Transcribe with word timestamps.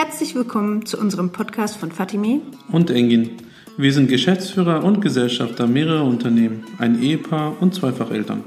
Herzlich 0.00 0.36
willkommen 0.36 0.86
zu 0.86 0.96
unserem 0.96 1.30
Podcast 1.30 1.76
von 1.76 1.90
Fatimi 1.90 2.40
und 2.70 2.88
Engin. 2.88 3.30
Wir 3.76 3.92
sind 3.92 4.08
Geschäftsführer 4.08 4.84
und 4.84 5.00
Gesellschafter 5.00 5.66
mehrerer 5.66 6.04
Unternehmen, 6.04 6.62
ein 6.78 7.02
Ehepaar 7.02 7.56
und 7.60 7.74
Zweifacheltern. 7.74 8.44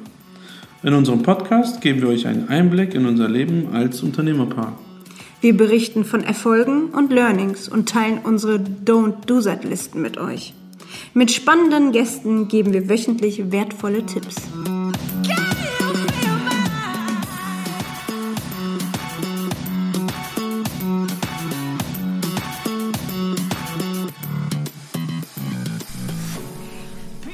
In 0.82 0.94
unserem 0.94 1.24
Podcast 1.24 1.82
geben 1.82 2.02
wir 2.02 2.08
euch 2.08 2.26
einen 2.26 2.48
Einblick 2.48 2.94
in 2.94 3.06
unser 3.06 3.28
Leben 3.28 3.68
als 3.74 4.02
Unternehmerpaar. 4.02 4.80
Wir 5.42 5.58
berichten 5.58 6.06
von 6.06 6.24
Erfolgen 6.24 6.86
und 6.86 7.12
Learnings 7.12 7.68
und 7.68 7.90
teilen 7.90 8.20
unsere 8.24 8.56
Don't-Do-That-Listen 8.56 10.02
mit 10.02 10.18
euch. 10.18 10.54
Mit 11.14 11.32
spannenden 11.32 11.92
Gästen 11.92 12.48
geben 12.48 12.72
wir 12.72 12.88
wöchentlich 12.88 13.52
wertvolle 13.52 14.06
Tipps. 14.06 14.38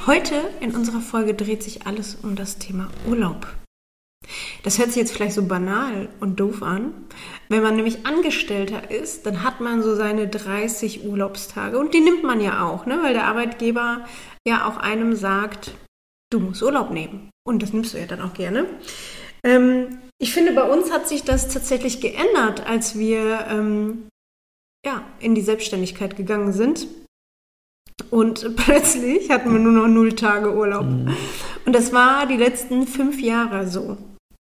Heute 0.08 0.36
in 0.62 0.74
unserer 0.74 1.02
Folge 1.02 1.34
dreht 1.34 1.62
sich 1.62 1.86
alles 1.86 2.16
um 2.24 2.38
das 2.38 2.60
Thema 2.60 2.88
Urlaub. 3.10 3.46
Das 4.64 4.80
hört 4.80 4.88
sich 4.88 4.96
jetzt 4.96 5.12
vielleicht 5.12 5.36
so 5.36 5.46
banal 5.46 6.08
und 6.22 6.40
doof 6.40 6.64
an. 6.64 6.94
Wenn 7.50 7.62
man 7.62 7.76
nämlich 7.76 8.06
Angestellter 8.06 8.90
ist, 8.90 9.26
dann 9.26 9.44
hat 9.44 9.60
man 9.60 9.84
so 9.84 9.96
seine 9.96 10.30
30 10.30 11.04
Urlaubstage 11.04 11.78
und 11.78 11.94
die 11.94 12.00
nimmt 12.00 12.24
man 12.24 12.40
ja 12.40 12.66
auch, 12.66 12.86
ne? 12.86 13.00
weil 13.04 13.12
der 13.12 13.26
Arbeitgeber 13.26 14.08
ja 14.48 14.66
auch 14.70 14.78
einem 14.78 15.14
sagt, 15.14 15.74
du 16.32 16.40
musst 16.40 16.64
Urlaub 16.64 16.90
nehmen. 16.90 17.30
Und 17.46 17.62
das 17.62 17.74
nimmst 17.74 17.94
du 17.94 17.98
ja 17.98 18.06
dann 18.06 18.22
auch 18.22 18.34
gerne. 18.34 18.66
Ähm, 19.44 20.00
ich 20.20 20.34
finde, 20.34 20.54
bei 20.54 20.64
uns 20.64 20.90
hat 20.90 21.10
sich 21.10 21.24
das 21.24 21.50
tatsächlich 21.50 22.00
geändert, 22.00 22.66
als 22.66 22.98
wir 22.98 23.46
ähm, 23.50 24.08
ja, 24.86 25.04
in 25.20 25.36
die 25.36 25.42
Selbstständigkeit 25.42 26.16
gegangen 26.16 26.54
sind. 26.54 26.88
Und 28.10 28.56
plötzlich 28.56 29.30
hatten 29.30 29.52
wir 29.52 29.60
nur 29.60 29.74
noch 29.74 29.88
null 29.88 30.14
Tage 30.14 30.56
Urlaub. 30.56 30.86
Mhm. 30.86 31.14
Und 31.66 31.74
das 31.74 31.94
war 31.94 32.28
die 32.28 32.38
letzten 32.38 32.88
fünf 32.88 33.22
Jahre 33.22 33.68
so. 33.68 33.98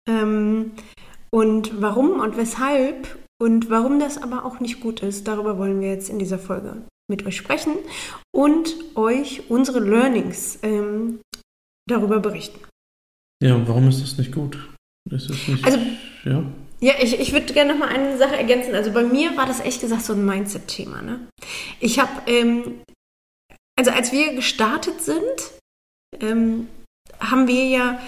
Ähm, 0.08 0.72
und 1.32 1.82
warum 1.82 2.20
und 2.20 2.38
weshalb 2.38 3.18
und 3.42 3.70
warum 3.70 4.00
das 4.00 4.22
aber 4.22 4.46
auch 4.46 4.60
nicht 4.60 4.80
gut 4.80 5.02
ist, 5.02 5.28
darüber 5.28 5.58
wollen 5.58 5.82
wir 5.82 5.90
jetzt 5.90 6.10
in 6.10 6.20
dieser 6.20 6.40
Folge 6.40 6.84
mit 7.10 7.26
euch 7.26 7.36
sprechen 7.36 7.74
und 8.34 8.76
euch 8.96 9.50
unsere 9.50 9.80
Learnings 9.80 10.60
ähm, 10.64 11.20
darüber 11.88 12.20
berichten. 12.20 12.60
Ja, 13.44 13.68
warum 13.68 13.90
ist 13.90 14.02
das 14.02 14.18
nicht 14.18 14.32
gut? 14.32 14.58
Ist 15.12 15.30
es 15.30 15.48
nicht, 15.48 15.66
also, 15.66 15.78
ja. 16.24 16.44
Ja, 16.82 16.94
ich, 17.02 17.20
ich 17.20 17.32
würde 17.32 17.54
gerne 17.54 17.74
noch 17.74 17.80
mal 17.80 17.90
eine 17.90 18.18
Sache 18.18 18.36
ergänzen. 18.36 18.76
Also 18.76 18.92
bei 18.92 19.04
mir 19.04 19.36
war 19.38 19.46
das 19.46 19.60
echt 19.60 19.82
gesagt 19.82 20.04
so 20.04 20.14
ein 20.14 20.26
Mindset-Thema. 20.26 21.02
Ne? 21.02 21.20
Ich 21.80 22.00
habe 22.00 22.12
ähm, 22.28 22.82
also 23.76 23.92
als 23.92 24.12
wir 24.12 24.34
gestartet 24.34 25.02
sind, 25.02 25.52
ähm, 26.20 26.68
haben 27.20 27.48
wir 27.48 27.66
ja 27.66 28.00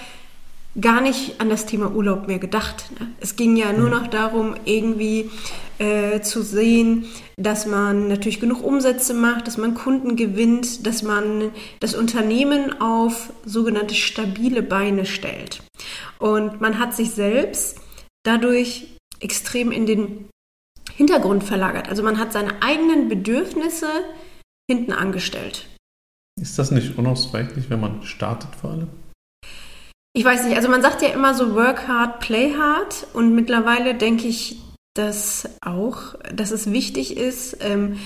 gar 0.80 1.00
nicht 1.00 1.40
an 1.40 1.48
das 1.48 1.66
Thema 1.66 1.92
Urlaub 1.94 2.28
mehr 2.28 2.38
gedacht. 2.38 2.90
Ne? 2.98 3.08
Es 3.20 3.36
ging 3.36 3.56
ja 3.56 3.72
nur 3.72 3.86
mhm. 3.86 3.92
noch 3.92 4.06
darum, 4.06 4.54
irgendwie 4.64 5.30
äh, 5.78 6.20
zu 6.20 6.42
sehen, 6.42 7.06
dass 7.36 7.66
man 7.66 8.08
natürlich 8.08 8.40
genug 8.40 8.62
Umsätze 8.62 9.14
macht, 9.14 9.46
dass 9.46 9.56
man 9.56 9.74
Kunden 9.74 10.16
gewinnt, 10.16 10.86
dass 10.86 11.02
man 11.02 11.52
das 11.80 11.94
Unternehmen 11.94 12.80
auf 12.80 13.32
sogenannte 13.44 13.94
stabile 13.94 14.62
Beine 14.62 15.06
stellt. 15.06 15.62
Und 16.18 16.60
man 16.60 16.78
hat 16.78 16.94
sich 16.94 17.10
selbst 17.10 17.80
dadurch 18.24 18.88
extrem 19.20 19.72
in 19.72 19.86
den 19.86 20.28
Hintergrund 20.94 21.44
verlagert. 21.44 21.88
Also 21.88 22.02
man 22.02 22.18
hat 22.18 22.32
seine 22.32 22.62
eigenen 22.62 23.08
Bedürfnisse 23.08 23.88
hinten 24.70 24.92
angestellt. 24.92 25.66
Ist 26.40 26.58
das 26.58 26.70
nicht 26.70 26.98
unausweichlich, 26.98 27.68
wenn 27.70 27.80
man 27.80 28.02
startet 28.02 28.54
vor 28.54 28.70
allem? 28.70 28.88
Ich 30.14 30.24
weiß 30.24 30.44
nicht, 30.44 30.56
also 30.56 30.68
man 30.68 30.82
sagt 30.82 31.02
ja 31.02 31.08
immer 31.08 31.34
so 31.34 31.54
work 31.54 31.86
hard, 31.86 32.20
play 32.20 32.54
hard 32.54 33.06
und 33.12 33.34
mittlerweile 33.34 33.94
denke 33.94 34.26
ich, 34.26 34.60
dass 34.94 35.48
auch, 35.60 36.14
dass 36.34 36.50
es 36.50 36.72
wichtig 36.72 37.16
ist. 37.16 37.58
Ähm, 37.60 37.98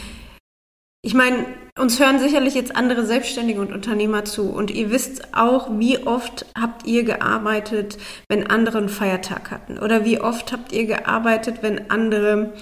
ich 1.05 1.15
meine, 1.15 1.47
uns 1.79 1.99
hören 1.99 2.21
sicherlich 2.21 2.55
jetzt 2.55 2.77
andere 2.77 3.05
Selbstständige 3.07 3.61
und 3.61 3.73
Unternehmer 3.73 4.25
zu 4.25 4.51
und 4.51 4.71
ihr 4.71 4.91
wisst 4.91 5.35
auch, 5.35 5.69
wie 5.79 6.07
oft 6.07 6.47
habt 6.57 6.87
ihr 6.87 7.03
gearbeitet, 7.05 7.99
wenn 8.29 8.47
andere 8.47 8.79
einen 8.79 8.89
Feiertag 8.89 9.51
hatten 9.51 9.79
oder 9.79 10.05
wie 10.05 10.21
oft 10.21 10.53
habt 10.53 10.71
ihr 10.73 10.87
gearbeitet, 10.87 11.63
wenn 11.63 11.91
andere 11.91 12.53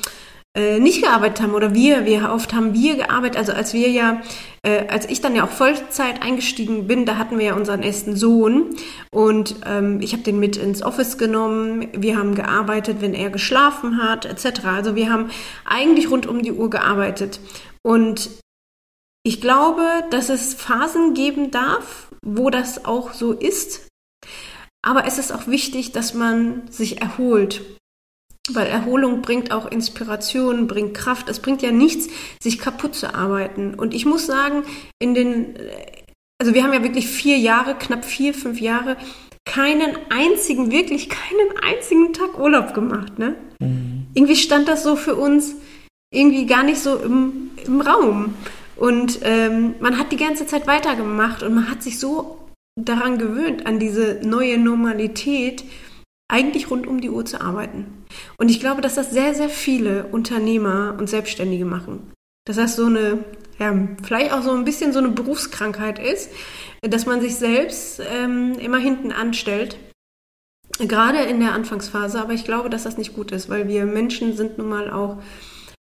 äh, 0.56 0.80
nicht 0.80 1.02
gearbeitet 1.02 1.40
haben 1.42 1.54
oder 1.54 1.74
wir, 1.74 2.06
wie 2.06 2.20
oft 2.20 2.52
haben 2.52 2.74
wir 2.74 2.96
gearbeitet, 2.96 3.36
also 3.36 3.52
als 3.52 3.72
wir 3.72 3.88
ja, 3.88 4.20
äh, 4.64 4.88
als 4.88 5.08
ich 5.08 5.20
dann 5.20 5.36
ja 5.36 5.44
auch 5.44 5.50
Vollzeit 5.50 6.22
eingestiegen 6.22 6.88
bin, 6.88 7.06
da 7.06 7.18
hatten 7.18 7.38
wir 7.38 7.46
ja 7.46 7.54
unseren 7.54 7.84
ersten 7.84 8.16
Sohn 8.16 8.74
und 9.12 9.54
ähm, 9.64 10.00
ich 10.00 10.12
habe 10.12 10.24
den 10.24 10.40
mit 10.40 10.56
ins 10.56 10.82
Office 10.82 11.18
genommen, 11.18 11.86
wir 11.92 12.16
haben 12.16 12.34
gearbeitet, 12.34 12.96
wenn 13.00 13.14
er 13.14 13.30
geschlafen 13.30 14.02
hat, 14.02 14.24
etc. 14.24 14.64
Also 14.64 14.96
wir 14.96 15.12
haben 15.12 15.30
eigentlich 15.64 16.10
rund 16.10 16.26
um 16.26 16.42
die 16.42 16.52
Uhr 16.52 16.68
gearbeitet 16.68 17.38
und 17.84 18.28
ich 19.22 19.40
glaube, 19.40 19.84
dass 20.10 20.30
es 20.30 20.54
Phasen 20.54 21.14
geben 21.14 21.52
darf, 21.52 22.08
wo 22.24 22.50
das 22.50 22.84
auch 22.86 23.12
so 23.12 23.32
ist. 23.32 23.86
Aber 24.82 25.06
es 25.06 25.18
ist 25.18 25.30
auch 25.30 25.46
wichtig, 25.46 25.92
dass 25.92 26.14
man 26.14 26.66
sich 26.70 27.02
erholt 27.02 27.62
weil 28.54 28.66
Erholung 28.66 29.22
bringt 29.22 29.52
auch 29.52 29.70
Inspiration, 29.70 30.66
bringt 30.66 30.94
Kraft. 30.94 31.28
Es 31.28 31.40
bringt 31.40 31.62
ja 31.62 31.70
nichts, 31.70 32.08
sich 32.42 32.58
kaputt 32.58 32.94
zu 32.94 33.14
arbeiten. 33.14 33.74
Und 33.74 33.94
ich 33.94 34.06
muss 34.06 34.26
sagen, 34.26 34.64
in 34.98 35.14
den, 35.14 35.54
also 36.38 36.54
wir 36.54 36.62
haben 36.62 36.72
ja 36.72 36.82
wirklich 36.82 37.06
vier 37.08 37.38
Jahre, 37.38 37.74
knapp 37.74 38.04
vier, 38.04 38.34
fünf 38.34 38.60
Jahre, 38.60 38.96
keinen 39.44 39.96
einzigen, 40.10 40.70
wirklich 40.70 41.08
keinen 41.08 41.56
einzigen 41.62 42.12
Tag 42.12 42.38
Urlaub 42.38 42.74
gemacht. 42.74 43.18
Ne? 43.18 43.36
Mhm. 43.58 44.06
Irgendwie 44.14 44.36
stand 44.36 44.68
das 44.68 44.82
so 44.82 44.96
für 44.96 45.16
uns 45.16 45.56
irgendwie 46.12 46.46
gar 46.46 46.62
nicht 46.62 46.78
so 46.78 46.96
im, 46.96 47.50
im 47.64 47.80
Raum. 47.80 48.34
Und 48.76 49.20
ähm, 49.22 49.74
man 49.80 49.98
hat 49.98 50.12
die 50.12 50.16
ganze 50.16 50.46
Zeit 50.46 50.66
weitergemacht 50.66 51.42
und 51.42 51.54
man 51.54 51.70
hat 51.70 51.82
sich 51.82 51.98
so 51.98 52.38
daran 52.76 53.18
gewöhnt, 53.18 53.66
an 53.66 53.78
diese 53.78 54.20
neue 54.24 54.58
Normalität, 54.58 55.64
eigentlich 56.28 56.70
rund 56.70 56.86
um 56.86 57.00
die 57.00 57.10
Uhr 57.10 57.24
zu 57.24 57.40
arbeiten. 57.40 57.99
Und 58.38 58.50
ich 58.50 58.60
glaube, 58.60 58.80
dass 58.80 58.94
das 58.94 59.10
sehr, 59.10 59.34
sehr 59.34 59.48
viele 59.48 60.06
Unternehmer 60.06 60.96
und 60.98 61.08
Selbstständige 61.08 61.64
machen. 61.64 62.12
Dass 62.46 62.56
das 62.56 62.76
so 62.76 62.86
eine, 62.86 63.24
ja, 63.58 63.74
vielleicht 64.02 64.32
auch 64.32 64.42
so 64.42 64.52
ein 64.52 64.64
bisschen 64.64 64.92
so 64.92 64.98
eine 64.98 65.10
Berufskrankheit 65.10 65.98
ist, 65.98 66.30
dass 66.82 67.06
man 67.06 67.20
sich 67.20 67.36
selbst 67.36 68.00
ähm, 68.00 68.54
immer 68.58 68.78
hinten 68.78 69.12
anstellt. 69.12 69.76
Gerade 70.78 71.18
in 71.18 71.40
der 71.40 71.52
Anfangsphase, 71.52 72.20
aber 72.20 72.32
ich 72.32 72.44
glaube, 72.44 72.70
dass 72.70 72.84
das 72.84 72.96
nicht 72.96 73.14
gut 73.14 73.32
ist, 73.32 73.50
weil 73.50 73.68
wir 73.68 73.84
Menschen 73.84 74.36
sind 74.36 74.56
nun 74.56 74.68
mal 74.68 74.90
auch 74.90 75.18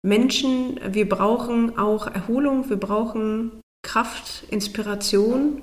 Menschen, 0.04 0.80
wir 0.88 1.08
brauchen 1.08 1.78
auch 1.78 2.08
Erholung, 2.08 2.68
wir 2.68 2.78
brauchen 2.78 3.60
Kraft, 3.82 4.44
Inspiration 4.50 5.62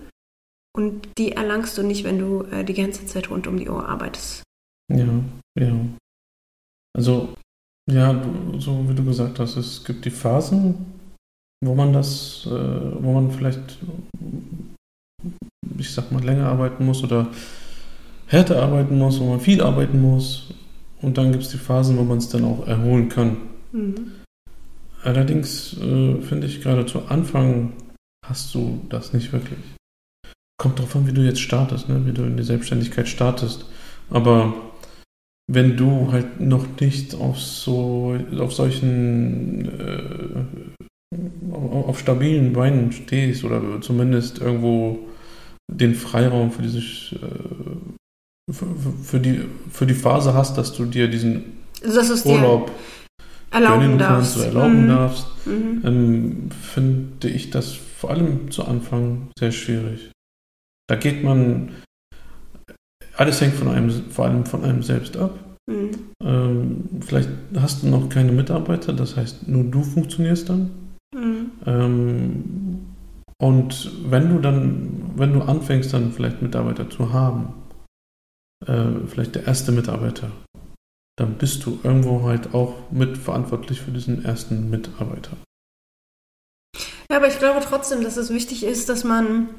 und 0.73 1.09
die 1.17 1.33
erlangst 1.33 1.77
du 1.77 1.83
nicht, 1.83 2.03
wenn 2.03 2.19
du 2.19 2.43
äh, 2.43 2.63
die 2.63 2.73
ganze 2.73 3.05
Zeit 3.05 3.29
rund 3.29 3.47
um 3.47 3.57
die 3.57 3.69
Uhr 3.69 3.87
arbeitest. 3.87 4.43
Ja, 4.91 5.07
ja. 5.59 5.75
Also, 6.99 7.29
ja, 7.89 8.13
so 8.57 8.83
wie 8.89 8.93
du 8.93 9.05
gesagt 9.05 9.39
hast, 9.39 9.55
es 9.55 9.85
gibt 9.85 10.03
die 10.03 10.09
Phasen, 10.11 10.75
wo 11.63 11.73
man 11.73 11.93
das, 11.93 12.45
äh, 12.45 12.49
wo 12.49 13.13
man 13.13 13.31
vielleicht, 13.31 13.77
ich 15.77 15.93
sag 15.93 16.11
mal, 16.11 16.21
länger 16.21 16.47
arbeiten 16.47 16.85
muss 16.85 17.01
oder 17.01 17.29
härter 18.27 18.61
arbeiten 18.61 18.97
muss, 18.97 19.17
wo 19.21 19.29
man 19.29 19.39
viel 19.39 19.61
arbeiten 19.61 20.01
muss. 20.01 20.53
Und 21.01 21.17
dann 21.17 21.31
gibt 21.31 21.45
es 21.45 21.51
die 21.51 21.57
Phasen, 21.57 21.97
wo 21.97 22.03
man 22.03 22.17
es 22.17 22.27
dann 22.27 22.43
auch 22.43 22.67
erholen 22.67 23.07
kann. 23.07 23.37
Mhm. 23.71 24.11
Allerdings 25.01 25.77
äh, 25.77 26.19
finde 26.19 26.47
ich 26.47 26.61
gerade 26.61 26.85
zu 26.85 27.05
Anfang 27.05 27.71
hast 28.27 28.53
du 28.53 28.81
das 28.89 29.13
nicht 29.13 29.31
wirklich. 29.31 29.59
Kommt 30.57 30.79
drauf 30.79 30.97
an, 30.97 31.07
wie 31.07 31.13
du 31.13 31.21
jetzt 31.21 31.39
startest, 31.39 31.87
ne? 31.87 32.05
wie 32.05 32.11
du 32.11 32.23
in 32.23 32.35
die 32.35 32.43
Selbstständigkeit 32.43 33.07
startest. 33.07 33.63
Aber 34.09 34.53
wenn 35.51 35.75
du 35.75 36.11
halt 36.11 36.39
noch 36.39 36.65
nicht 36.79 37.15
auf 37.15 37.39
so 37.39 38.15
auf 38.37 38.53
solchen 38.53 39.67
äh, 39.79 41.15
auf, 41.51 41.99
stabilen 41.99 42.53
Beinen 42.53 42.91
stehst 42.91 43.43
oder 43.43 43.81
zumindest 43.81 44.39
irgendwo 44.39 44.99
den 45.71 45.95
Freiraum 45.95 46.51
für 46.51 46.61
diese 46.61 46.79
äh, 47.15 48.51
für, 48.51 48.67
für, 49.03 49.19
die 49.19 49.41
für 49.71 49.87
die 49.87 49.95
Phase 49.95 50.35
hast, 50.35 50.55
dass 50.57 50.73
du 50.73 50.85
dir 50.85 51.07
diesen 51.07 51.57
Urlaub 52.25 52.71
erlauben 53.49 53.97
darfst, 53.97 54.35
kannst, 54.35 54.47
erlauben 54.47 54.83
mhm. 54.83 54.87
darfst, 54.87 55.27
mhm. 55.47 55.81
Ähm, 55.83 56.49
finde 56.51 57.27
ich 57.27 57.49
das 57.49 57.73
vor 57.73 58.11
allem 58.11 58.51
zu 58.51 58.65
Anfang 58.65 59.29
sehr 59.37 59.51
schwierig. 59.51 60.11
Da 60.87 60.95
geht 60.95 61.23
man 61.23 61.71
alles 63.19 63.41
hängt 63.41 63.55
von 63.55 63.67
einem, 63.67 63.89
vor 64.09 64.25
allem 64.25 64.45
von 64.45 64.63
einem 64.63 64.81
selbst 64.81 65.17
ab. 65.17 65.37
Mhm. 65.69 65.91
Ähm, 66.23 66.89
vielleicht 67.01 67.29
hast 67.57 67.83
du 67.83 67.87
noch 67.87 68.07
keine 68.07 68.31
Mitarbeiter, 68.31 68.93
das 68.93 69.17
heißt, 69.17 69.47
nur 69.47 69.65
du 69.65 69.83
funktionierst 69.83 70.49
dann. 70.49 70.71
Mhm. 71.13 71.51
Ähm, 71.65 72.79
und 73.41 73.91
wenn 74.09 74.29
du 74.29 74.39
dann, 74.39 75.11
wenn 75.15 75.33
du 75.33 75.41
anfängst, 75.41 75.93
dann 75.93 76.13
vielleicht 76.13 76.41
Mitarbeiter 76.41 76.89
zu 76.89 77.11
haben, 77.11 77.53
äh, 78.65 79.05
vielleicht 79.07 79.35
der 79.35 79.47
erste 79.47 79.73
Mitarbeiter, 79.73 80.31
dann 81.17 81.37
bist 81.37 81.65
du 81.65 81.77
irgendwo 81.83 82.23
halt 82.23 82.53
auch 82.53 82.89
mitverantwortlich 82.91 83.81
für 83.81 83.91
diesen 83.91 84.23
ersten 84.23 84.69
Mitarbeiter. 84.69 85.35
Ja, 87.11 87.17
aber 87.17 87.27
ich 87.27 87.39
glaube 87.39 87.59
trotzdem, 87.67 88.01
dass 88.01 88.15
es 88.15 88.29
wichtig 88.29 88.63
ist, 88.63 88.87
dass 88.87 89.03
man 89.03 89.49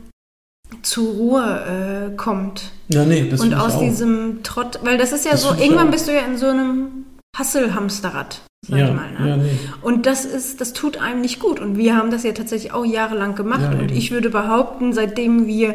zur 0.83 1.13
Ruhe 1.13 2.11
äh, 2.13 2.17
kommt. 2.17 2.71
Ja, 2.89 3.05
nee, 3.05 3.29
das 3.29 3.41
Und 3.41 3.55
aus 3.55 3.79
diesem 3.79 4.43
Trott, 4.43 4.81
weil 4.83 4.99
das 4.99 5.13
ist 5.13 5.25
ja 5.25 5.33
das 5.33 5.43
so, 5.43 5.55
irgendwann 5.55 5.91
bist 5.91 6.09
du 6.09 6.13
ja 6.13 6.21
in 6.21 6.37
so 6.37 6.47
einem 6.47 7.07
Hasselhamsterrad, 7.37 8.43
sag 8.67 8.79
ja, 8.79 8.89
ich 8.89 8.95
mal. 8.95 9.13
Ne? 9.13 9.29
Ja, 9.29 9.37
nee. 9.37 9.59
Und 9.83 10.07
das 10.07 10.25
ist, 10.25 10.61
das 10.61 10.73
tut 10.73 10.99
einem 10.99 11.21
nicht 11.21 11.39
gut. 11.41 11.61
Und 11.61 11.77
wir 11.77 11.97
haben 11.97 12.11
das 12.11 12.23
ja 12.25 12.33
tatsächlich 12.33 12.73
auch 12.73 12.85
jahrelang 12.85 13.35
gemacht. 13.35 13.73
Ja, 13.73 13.79
und 13.79 13.91
ich 13.91 14.11
würde 14.11 14.31
behaupten, 14.31 14.93
seitdem 14.93 15.47
wir 15.47 15.75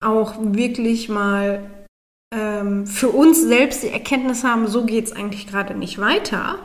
auch 0.00 0.34
wirklich 0.38 1.08
mal 1.08 1.60
ähm, 2.32 2.86
für 2.86 3.08
uns 3.08 3.42
selbst 3.42 3.82
die 3.82 3.88
Erkenntnis 3.88 4.44
haben, 4.44 4.68
so 4.68 4.84
geht 4.84 5.06
es 5.06 5.12
eigentlich 5.12 5.46
gerade 5.46 5.74
nicht 5.74 5.98
weiter, 5.98 6.56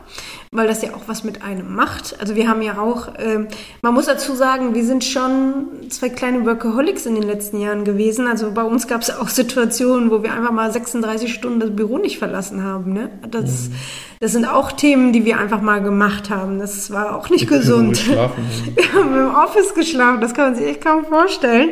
weil 0.54 0.68
das 0.68 0.82
ja 0.84 0.94
auch 0.94 1.08
was 1.08 1.24
mit 1.24 1.44
einem 1.44 1.76
macht. 1.76 2.20
Also 2.20 2.36
wir 2.36 2.48
haben 2.48 2.62
ja 2.62 2.78
auch, 2.78 3.10
ähm, 3.18 3.48
man 3.82 3.94
muss 3.94 4.06
dazu 4.06 4.36
sagen, 4.36 4.76
wir 4.76 4.86
sind 4.86 5.04
schon 5.04 5.90
zwei 5.90 6.10
kleine 6.10 6.46
Workaholics 6.46 7.06
in 7.08 7.16
den 7.16 7.24
letzten 7.24 7.60
Jahren 7.60 7.84
gewesen. 7.84 8.28
Also 8.28 8.52
bei 8.52 8.64
uns 8.64 8.88
gab 8.88 9.02
es 9.02 9.10
auch 9.10 9.30
Situationen, 9.30 10.12
wo 10.12 10.22
wir 10.22 10.32
einfach 10.32 10.52
mal 10.52 10.72
36 10.72 11.34
Stunden 11.34 11.60
das 11.60 11.76
Büro 11.76 11.98
nicht 11.98 12.20
verlassen 12.20 12.64
haben. 12.64 12.94
Ne? 12.94 13.10
Das, 13.30 13.70
mhm. 13.70 13.76
das 14.20 14.32
sind 14.32 14.46
auch 14.46 14.72
Themen, 14.72 15.12
die 15.12 15.26
wir 15.26 15.40
einfach 15.40 15.62
mal 15.62 15.82
gemacht 15.82 16.30
haben. 16.30 16.60
Das 16.60 16.92
war 16.92 17.18
auch 17.18 17.30
nicht 17.32 17.44
ich 17.44 17.50
gesund. 17.50 18.08
Wir 18.14 18.94
haben 18.94 19.16
im 19.16 19.36
Office 19.36 19.74
geschlafen, 19.74 20.22
das 20.22 20.34
kann 20.34 20.46
man 20.52 20.56
sich 20.56 20.68
echt 20.68 20.84
kaum 20.84 21.06
vorstellen. 21.06 21.72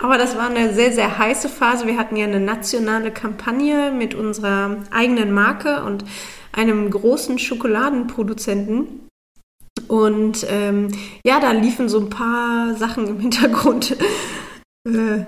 Aber 0.00 0.18
das 0.18 0.36
war 0.36 0.48
eine 0.48 0.72
sehr, 0.72 0.92
sehr 0.92 1.18
heiße 1.18 1.48
Phase. 1.48 1.86
Wir 1.86 1.98
hatten 1.98 2.16
ja 2.16 2.26
eine 2.26 2.40
nationale 2.40 3.10
Kampagne 3.10 3.90
mit 3.90 4.14
unserer 4.14 4.76
eigenen 4.90 5.32
Marke 5.32 5.82
und 5.82 6.04
einem 6.52 6.90
großen 6.90 7.38
Schokoladenproduzenten. 7.38 9.08
Und 9.88 10.46
ähm, 10.48 10.88
ja, 11.24 11.40
da 11.40 11.52
liefen 11.52 11.88
so 11.88 12.00
ein 12.00 12.10
paar 12.10 12.74
Sachen 12.74 13.08
im 13.08 13.20
Hintergrund 13.20 13.96
äh, 14.88 15.24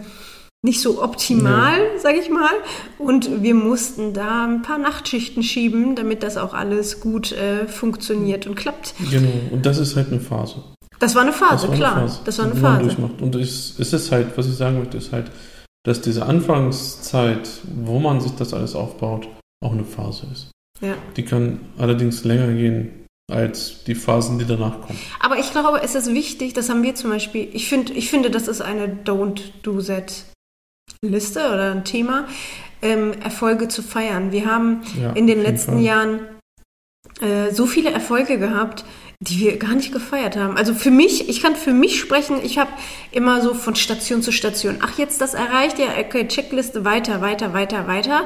nicht 0.64 0.80
so 0.80 1.02
optimal, 1.02 1.78
ja. 1.78 1.98
sage 1.98 2.18
ich 2.18 2.30
mal. 2.30 2.52
Und 2.98 3.42
wir 3.42 3.54
mussten 3.54 4.14
da 4.14 4.46
ein 4.46 4.62
paar 4.62 4.78
Nachtschichten 4.78 5.42
schieben, 5.42 5.96
damit 5.96 6.22
das 6.22 6.36
auch 6.36 6.54
alles 6.54 7.00
gut 7.00 7.32
äh, 7.32 7.66
funktioniert 7.66 8.46
und 8.46 8.54
klappt. 8.54 8.94
Genau, 9.10 9.32
und 9.50 9.66
das 9.66 9.78
ist 9.78 9.96
halt 9.96 10.08
eine 10.08 10.20
Phase. 10.20 10.62
Das 11.00 11.16
war 11.16 11.22
eine 11.22 11.32
Phase, 11.32 11.68
war 11.68 11.74
klar. 11.74 11.96
Eine 11.96 12.08
Phase, 12.08 12.20
das 12.24 12.38
war 12.38 12.44
eine 12.44 12.54
Phase. 12.54 12.82
Durchmacht. 12.82 13.20
Und 13.20 13.34
es, 13.34 13.76
es 13.80 13.92
ist 13.92 14.12
halt, 14.12 14.38
was 14.38 14.46
ich 14.46 14.54
sagen 14.54 14.78
möchte, 14.78 14.98
ist 14.98 15.12
halt, 15.12 15.32
dass 15.84 16.00
diese 16.00 16.26
Anfangszeit, 16.26 17.48
wo 17.84 17.98
man 17.98 18.20
sich 18.20 18.30
das 18.36 18.54
alles 18.54 18.76
aufbaut, 18.76 19.26
auch 19.64 19.72
eine 19.72 19.84
Phase 19.84 20.28
ist. 20.32 20.51
Ja. 20.82 20.94
Die 21.16 21.24
kann 21.24 21.60
allerdings 21.78 22.24
länger 22.24 22.52
gehen 22.52 23.06
als 23.30 23.84
die 23.84 23.94
Phasen, 23.94 24.38
die 24.38 24.44
danach 24.44 24.80
kommen. 24.82 24.98
Aber 25.20 25.38
ich 25.38 25.50
glaube, 25.52 25.80
es 25.82 25.94
ist 25.94 26.12
wichtig, 26.12 26.52
das 26.52 26.68
haben 26.68 26.82
wir 26.82 26.94
zum 26.94 27.10
Beispiel, 27.10 27.48
ich, 27.52 27.68
find, 27.68 27.90
ich 27.90 28.10
finde, 28.10 28.30
das 28.30 28.48
ist 28.48 28.60
eine 28.60 28.86
Don't 28.86 29.40
Do 29.62 29.80
That 29.80 30.24
Liste 31.02 31.40
oder 31.46 31.72
ein 31.72 31.84
Thema, 31.84 32.26
ähm, 32.82 33.12
Erfolge 33.22 33.68
zu 33.68 33.82
feiern. 33.82 34.32
Wir 34.32 34.46
haben 34.46 34.82
ja, 35.00 35.12
in 35.12 35.26
den 35.26 35.40
letzten 35.40 35.74
Fall. 35.74 35.82
Jahren 35.82 36.20
äh, 37.20 37.52
so 37.52 37.66
viele 37.66 37.90
Erfolge 37.90 38.38
gehabt, 38.38 38.84
die 39.22 39.38
wir 39.38 39.56
gar 39.56 39.74
nicht 39.76 39.92
gefeiert 39.92 40.36
haben. 40.36 40.56
Also 40.56 40.74
für 40.74 40.90
mich, 40.90 41.28
ich 41.28 41.40
kann 41.40 41.54
für 41.54 41.72
mich 41.72 42.00
sprechen, 42.00 42.40
ich 42.42 42.58
habe 42.58 42.70
immer 43.12 43.40
so 43.40 43.54
von 43.54 43.76
Station 43.76 44.20
zu 44.20 44.32
Station, 44.32 44.78
ach 44.82 44.98
jetzt 44.98 45.20
das 45.20 45.34
erreicht, 45.34 45.78
ja, 45.78 45.86
okay, 46.00 46.26
Checkliste 46.26 46.84
weiter, 46.84 47.20
weiter, 47.20 47.52
weiter, 47.52 47.86
weiter 47.86 48.22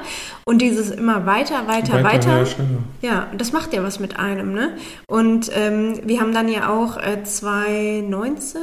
und 0.46 0.62
dieses 0.62 0.90
immer 0.90 1.26
weiter, 1.26 1.69
weiter, 1.69 2.02
weiter. 2.02 2.40
weiter. 2.40 2.64
Ja, 3.02 3.28
das 3.37 3.52
macht 3.52 3.75
ja 3.75 3.82
was 3.82 4.00
mit 4.00 4.19
einem, 4.19 4.54
ne? 4.54 4.78
Und 5.06 5.50
ähm, 5.54 6.00
wir 6.04 6.20
haben 6.20 6.32
dann 6.32 6.48
ja 6.48 6.70
auch 6.70 6.96
äh, 6.96 7.22
2019, 7.22 8.62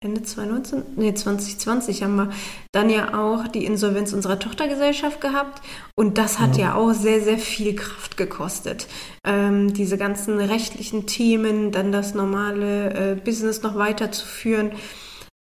Ende 0.00 0.22
2019, 0.22 0.84
nee, 0.94 1.12
2020 1.12 2.04
haben 2.04 2.14
wir 2.14 2.30
dann 2.70 2.88
ja 2.88 3.18
auch 3.18 3.48
die 3.48 3.64
Insolvenz 3.64 4.12
unserer 4.12 4.38
Tochtergesellschaft 4.38 5.20
gehabt. 5.20 5.60
Und 5.96 6.18
das 6.18 6.38
hat 6.38 6.56
ja, 6.56 6.66
ja 6.66 6.74
auch 6.76 6.92
sehr, 6.92 7.20
sehr 7.20 7.38
viel 7.38 7.74
Kraft 7.74 8.16
gekostet. 8.16 8.86
Ähm, 9.26 9.74
diese 9.74 9.98
ganzen 9.98 10.38
rechtlichen 10.38 11.06
Themen, 11.06 11.72
dann 11.72 11.90
das 11.90 12.14
normale 12.14 12.94
äh, 12.94 13.14
Business 13.16 13.62
noch 13.62 13.74
weiterzuführen. 13.74 14.70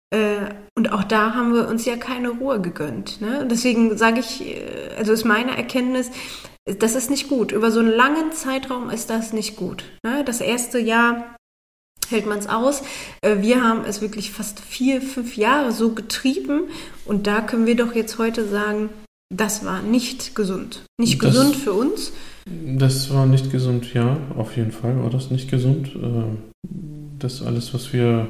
Äh, 0.09 0.55
und 0.75 0.91
auch 0.91 1.03
da 1.03 1.35
haben 1.35 1.53
wir 1.53 1.67
uns 1.67 1.85
ja 1.85 1.95
keine 1.95 2.29
Ruhe 2.29 2.59
gegönnt. 2.59 3.21
Ne? 3.21 3.47
Deswegen 3.47 3.95
sage 3.95 4.21
ich, 4.21 4.41
äh, 4.43 4.95
also 4.97 5.13
ist 5.13 5.23
meine 5.23 5.55
Erkenntnis, 5.55 6.09
das 6.65 6.95
ist 6.95 7.11
nicht 7.11 7.29
gut. 7.29 7.51
Über 7.51 7.69
so 7.69 7.79
einen 7.79 7.91
langen 7.91 8.31
Zeitraum 8.31 8.89
ist 8.89 9.11
das 9.11 9.33
nicht 9.33 9.55
gut. 9.55 9.83
Ne? 10.03 10.23
Das 10.25 10.41
erste 10.41 10.79
Jahr 10.79 11.36
hält 12.09 12.25
man 12.25 12.39
es 12.39 12.47
aus. 12.47 12.83
Äh, 13.21 13.41
wir 13.41 13.63
haben 13.63 13.85
es 13.85 14.01
wirklich 14.01 14.31
fast 14.31 14.59
vier, 14.59 15.01
fünf 15.01 15.37
Jahre 15.37 15.71
so 15.71 15.93
getrieben 15.93 16.63
und 17.05 17.27
da 17.27 17.41
können 17.41 17.65
wir 17.65 17.75
doch 17.75 17.95
jetzt 17.95 18.17
heute 18.17 18.47
sagen, 18.47 18.89
das 19.29 19.65
war 19.65 19.81
nicht 19.81 20.35
gesund. 20.35 20.83
Nicht 20.97 21.21
das, 21.21 21.33
gesund 21.33 21.55
für 21.55 21.73
uns. 21.73 22.13
Das 22.45 23.13
war 23.13 23.25
nicht 23.25 23.51
gesund, 23.51 23.93
ja, 23.93 24.17
auf 24.37 24.55
jeden 24.55 24.71
Fall 24.71 25.01
war 25.01 25.09
das 25.09 25.31
nicht 25.31 25.49
gesund. 25.49 25.95
Äh, 25.95 26.37
das 27.19 27.41
alles, 27.41 27.73
was 27.73 27.91
wir, 27.93 28.27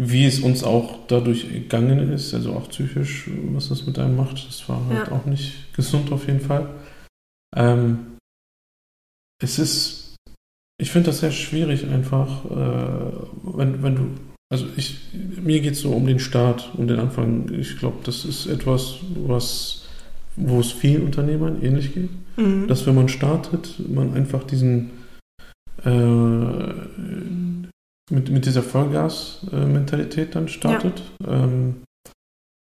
wie 0.00 0.24
es 0.24 0.40
uns 0.40 0.64
auch 0.64 1.06
dadurch 1.08 1.48
gegangen 1.52 2.12
ist, 2.12 2.32
also 2.32 2.52
auch 2.52 2.68
psychisch, 2.70 3.28
was 3.52 3.68
das 3.68 3.86
mit 3.86 3.98
einem 3.98 4.16
macht, 4.16 4.46
das 4.46 4.68
war 4.68 4.84
halt 4.88 5.08
ja. 5.08 5.12
auch 5.12 5.26
nicht 5.26 5.74
gesund 5.74 6.10
auf 6.12 6.26
jeden 6.26 6.40
Fall. 6.40 6.68
Ähm, 7.54 8.16
es 9.42 9.58
ist 9.58 10.01
ich 10.78 10.90
finde 10.90 11.06
das 11.06 11.20
sehr 11.20 11.30
schwierig 11.30 11.86
einfach, 11.86 12.44
äh, 12.46 13.12
wenn, 13.56 13.82
wenn 13.82 13.94
du, 13.94 14.08
also 14.50 14.66
ich, 14.76 14.98
mir 15.40 15.60
geht 15.60 15.74
es 15.74 15.80
so 15.80 15.92
um 15.92 16.06
den 16.06 16.18
Start, 16.18 16.70
um 16.76 16.86
den 16.86 16.98
Anfang. 16.98 17.52
Ich 17.58 17.78
glaube, 17.78 17.98
das 18.04 18.24
ist 18.24 18.46
etwas, 18.46 18.96
was, 19.26 19.86
wo 20.36 20.60
es 20.60 20.72
vielen 20.72 21.04
Unternehmern 21.04 21.62
ähnlich 21.62 21.94
geht, 21.94 22.10
mhm. 22.36 22.66
dass 22.66 22.86
wenn 22.86 22.94
man 22.94 23.08
startet, 23.08 23.76
man 23.88 24.14
einfach 24.14 24.44
diesen, 24.44 24.90
äh, 25.84 26.72
mit, 28.10 28.30
mit 28.30 28.46
dieser 28.46 28.62
Vollgas-Mentalität 28.62 30.34
dann 30.34 30.48
startet. 30.48 31.02
Ja. 31.22 31.44
Ähm, 31.44 31.82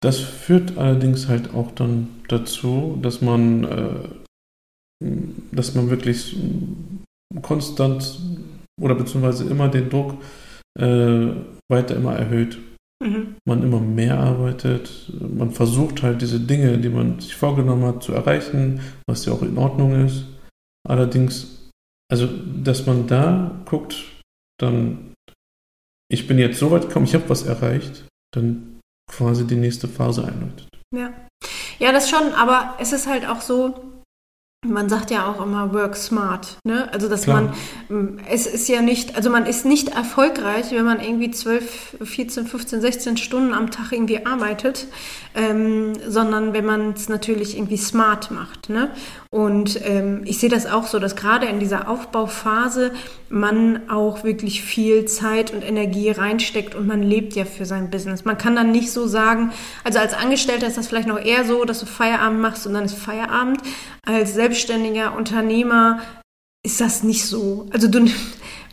das 0.00 0.20
führt 0.20 0.76
allerdings 0.76 1.28
halt 1.28 1.54
auch 1.54 1.70
dann 1.72 2.08
dazu, 2.28 2.98
dass 3.00 3.22
man, 3.22 3.64
äh, 3.64 5.06
dass 5.50 5.74
man 5.74 5.88
wirklich 5.88 6.36
konstant 7.42 8.20
oder 8.80 8.94
beziehungsweise 8.94 9.44
immer 9.44 9.68
den 9.68 9.88
Druck 9.88 10.14
äh, 10.78 11.28
weiter 11.70 11.96
immer 11.96 12.16
erhöht. 12.16 12.58
Mhm. 13.02 13.36
Man 13.46 13.62
immer 13.62 13.80
mehr 13.80 14.18
arbeitet, 14.18 15.12
man 15.20 15.50
versucht 15.50 16.02
halt 16.02 16.22
diese 16.22 16.40
Dinge, 16.40 16.78
die 16.78 16.88
man 16.88 17.20
sich 17.20 17.34
vorgenommen 17.34 17.84
hat, 17.84 18.02
zu 18.02 18.12
erreichen, 18.12 18.80
was 19.06 19.26
ja 19.26 19.32
auch 19.32 19.42
in 19.42 19.58
Ordnung 19.58 20.06
ist. 20.06 20.26
Allerdings, 20.88 21.70
also, 22.10 22.28
dass 22.62 22.86
man 22.86 23.06
da 23.06 23.62
guckt, 23.66 24.04
dann, 24.58 25.12
ich 26.10 26.26
bin 26.26 26.38
jetzt 26.38 26.58
so 26.58 26.70
weit 26.70 26.88
gekommen, 26.88 27.06
ich 27.06 27.14
habe 27.14 27.28
was 27.28 27.42
erreicht, 27.42 28.06
dann 28.34 28.80
quasi 29.10 29.46
die 29.46 29.56
nächste 29.56 29.88
Phase 29.88 30.24
einläutet. 30.24 30.68
Ja. 30.94 31.12
Ja, 31.78 31.92
das 31.92 32.08
schon, 32.08 32.32
aber 32.34 32.76
es 32.78 32.92
ist 32.92 33.08
halt 33.08 33.26
auch 33.26 33.40
so, 33.40 33.93
man 34.64 34.88
sagt 34.88 35.10
ja 35.10 35.26
auch 35.26 35.44
immer 35.44 35.72
work 35.72 35.96
smart, 35.96 36.58
ne? 36.64 36.92
Also 36.92 37.08
dass 37.08 37.22
Klar. 37.22 37.52
man 37.88 38.20
es 38.28 38.46
ist 38.46 38.68
ja 38.68 38.80
nicht, 38.80 39.16
also 39.16 39.30
man 39.30 39.46
ist 39.46 39.64
nicht 39.64 39.90
erfolgreich, 39.90 40.70
wenn 40.70 40.84
man 40.84 41.00
irgendwie 41.00 41.30
12, 41.30 41.98
14, 42.02 42.46
15, 42.46 42.80
16 42.80 43.16
Stunden 43.16 43.52
am 43.52 43.70
Tag 43.70 43.92
irgendwie 43.92 44.24
arbeitet, 44.26 44.86
ähm, 45.34 45.92
sondern 46.08 46.52
wenn 46.52 46.64
man 46.64 46.92
es 46.92 47.08
natürlich 47.08 47.56
irgendwie 47.56 47.76
smart 47.76 48.30
macht, 48.30 48.68
ne? 48.68 48.90
Und 49.34 49.80
ähm, 49.84 50.22
ich 50.26 50.38
sehe 50.38 50.48
das 50.48 50.64
auch 50.64 50.86
so, 50.86 51.00
dass 51.00 51.16
gerade 51.16 51.46
in 51.46 51.58
dieser 51.58 51.88
Aufbauphase 51.88 52.92
man 53.28 53.90
auch 53.90 54.22
wirklich 54.22 54.62
viel 54.62 55.06
Zeit 55.06 55.52
und 55.52 55.64
Energie 55.64 56.12
reinsteckt 56.12 56.76
und 56.76 56.86
man 56.86 57.02
lebt 57.02 57.34
ja 57.34 57.44
für 57.44 57.66
sein 57.66 57.90
Business. 57.90 58.24
Man 58.24 58.38
kann 58.38 58.54
dann 58.54 58.70
nicht 58.70 58.92
so 58.92 59.08
sagen, 59.08 59.50
also 59.82 59.98
als 59.98 60.14
Angestellter 60.14 60.68
ist 60.68 60.76
das 60.76 60.86
vielleicht 60.86 61.08
noch 61.08 61.18
eher 61.18 61.44
so, 61.44 61.64
dass 61.64 61.80
du 61.80 61.86
Feierabend 61.86 62.42
machst 62.42 62.64
und 62.64 62.74
dann 62.74 62.84
ist 62.84 62.94
Feierabend. 62.94 63.58
Als 64.06 64.34
selbstständiger 64.34 65.16
Unternehmer 65.16 65.98
ist 66.62 66.80
das 66.80 67.02
nicht 67.02 67.26
so. 67.26 67.66
Also 67.72 67.88
du, 67.88 68.06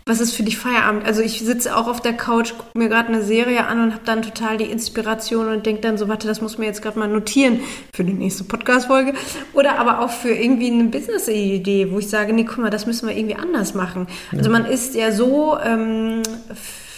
was 0.06 0.20
ist 0.20 0.34
für 0.34 0.44
dich 0.44 0.58
Feierabend? 0.58 1.06
Also 1.06 1.22
ich 1.22 1.40
sitze 1.42 1.76
auch 1.78 1.88
auf 1.88 2.02
der 2.02 2.14
Couch, 2.14 2.54
gucke 2.58 2.78
mir 2.78 2.90
gerade 2.90 3.10
eine 3.10 3.22
Serie 3.24 3.66
an 3.68 3.82
und 3.84 3.92
habe 3.94 4.04
dann 4.06 4.22
total 4.22 4.58
die 4.58 4.66
Inspiration 4.66 5.48
und 5.48 5.66
denke 5.66 5.82
dann 5.82 5.98
so, 5.98 6.08
warte, 6.08 6.28
das 6.28 6.42
muss 6.42 6.58
mir 6.58 6.66
jetzt 6.66 6.82
gerade 6.82 6.98
mal 7.00 7.08
notieren 7.08 7.60
für 7.94 8.04
die 8.04 8.14
nächste 8.14 8.44
Podcast-Folge. 8.44 9.14
Oder 9.54 9.78
aber 9.80 10.00
auch 10.02 10.10
für 10.10 10.32
irgendwie 10.32 10.72
eine 10.72 10.86
Business-Idee, 10.86 11.92
wo 11.92 12.00
ich 12.00 12.08
sage, 12.10 12.34
nee, 12.34 12.44
guck 12.46 12.58
mal, 12.58 12.70
das 12.72 12.86
müssen 12.88 13.08
wir 13.08 13.16
irgendwie 13.16 13.36
anders 13.36 13.74
machen. 13.74 14.08
Also 14.36 14.50
man 14.50 14.66
ist 14.66 14.96
ja 14.96 15.12
so 15.12 15.58
ähm, 15.64 16.24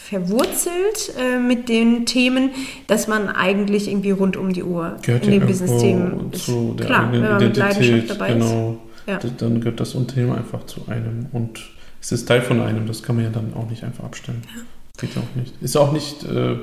verwurzelt 0.09 1.13
äh, 1.19 1.39
mit 1.39 1.69
den 1.69 2.05
Themen, 2.05 2.51
dass 2.87 3.07
man 3.07 3.29
eigentlich 3.29 3.87
irgendwie 3.89 4.11
rund 4.11 4.37
um 4.37 4.53
die 4.53 4.63
Uhr 4.63 4.97
Gehört 5.01 5.25
in 5.25 5.33
ja 5.33 5.39
den 5.39 5.47
Business-Themen 5.47 6.31
ist. 6.31 6.45
Klar, 6.85 7.11
wenn 7.11 7.21
man 7.21 7.37
mit 7.43 7.57
Leidenschaft 7.57 8.09
dabei 8.11 8.27
ist. 8.29 8.33
genau. 8.49 8.77
Ja. 9.07 9.17
D- 9.17 9.27
Dann 9.37 9.59
gehört 9.59 9.79
das 9.79 9.95
Unternehmen 9.95 10.33
einfach 10.33 10.65
zu 10.65 10.81
einem 10.87 11.25
und 11.33 11.59
es 12.03 12.11
ist 12.11 12.27
Teil 12.27 12.41
von 12.41 12.59
einem, 12.61 12.85
das 12.85 13.01
kann 13.01 13.15
man 13.15 13.23
ja 13.23 13.31
dann 13.31 13.53
auch 13.53 13.69
nicht 13.69 13.83
einfach 13.85 14.03
abstellen. 14.03 14.41
Geht 14.97 15.15
ja 15.15 15.21
auch 15.21 15.35
nicht. 15.35 15.53
Ist 15.61 15.77
auch 15.77 15.93
nicht, 15.93 16.23
äh, 16.25 16.57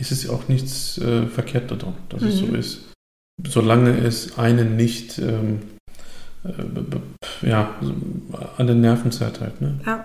ist 0.00 0.10
es 0.10 0.28
auch 0.28 0.48
nichts 0.48 0.98
äh, 0.98 1.26
verkehrt 1.28 1.70
daran, 1.70 1.94
dass 2.08 2.22
es 2.22 2.38
so 2.38 2.46
Mhm. 2.46 2.54
ist. 2.56 2.92
Solange 3.46 3.96
es 3.96 4.36
einen 4.38 4.74
nicht 4.76 5.18
ähm, 5.18 5.60
äh, 6.44 7.46
ja, 7.48 7.76
an 8.58 8.66
den 8.66 8.80
Nerven 8.80 9.12
zerrt 9.12 9.40
halt, 9.40 9.60
ne? 9.60 9.78
Ja. 9.86 10.04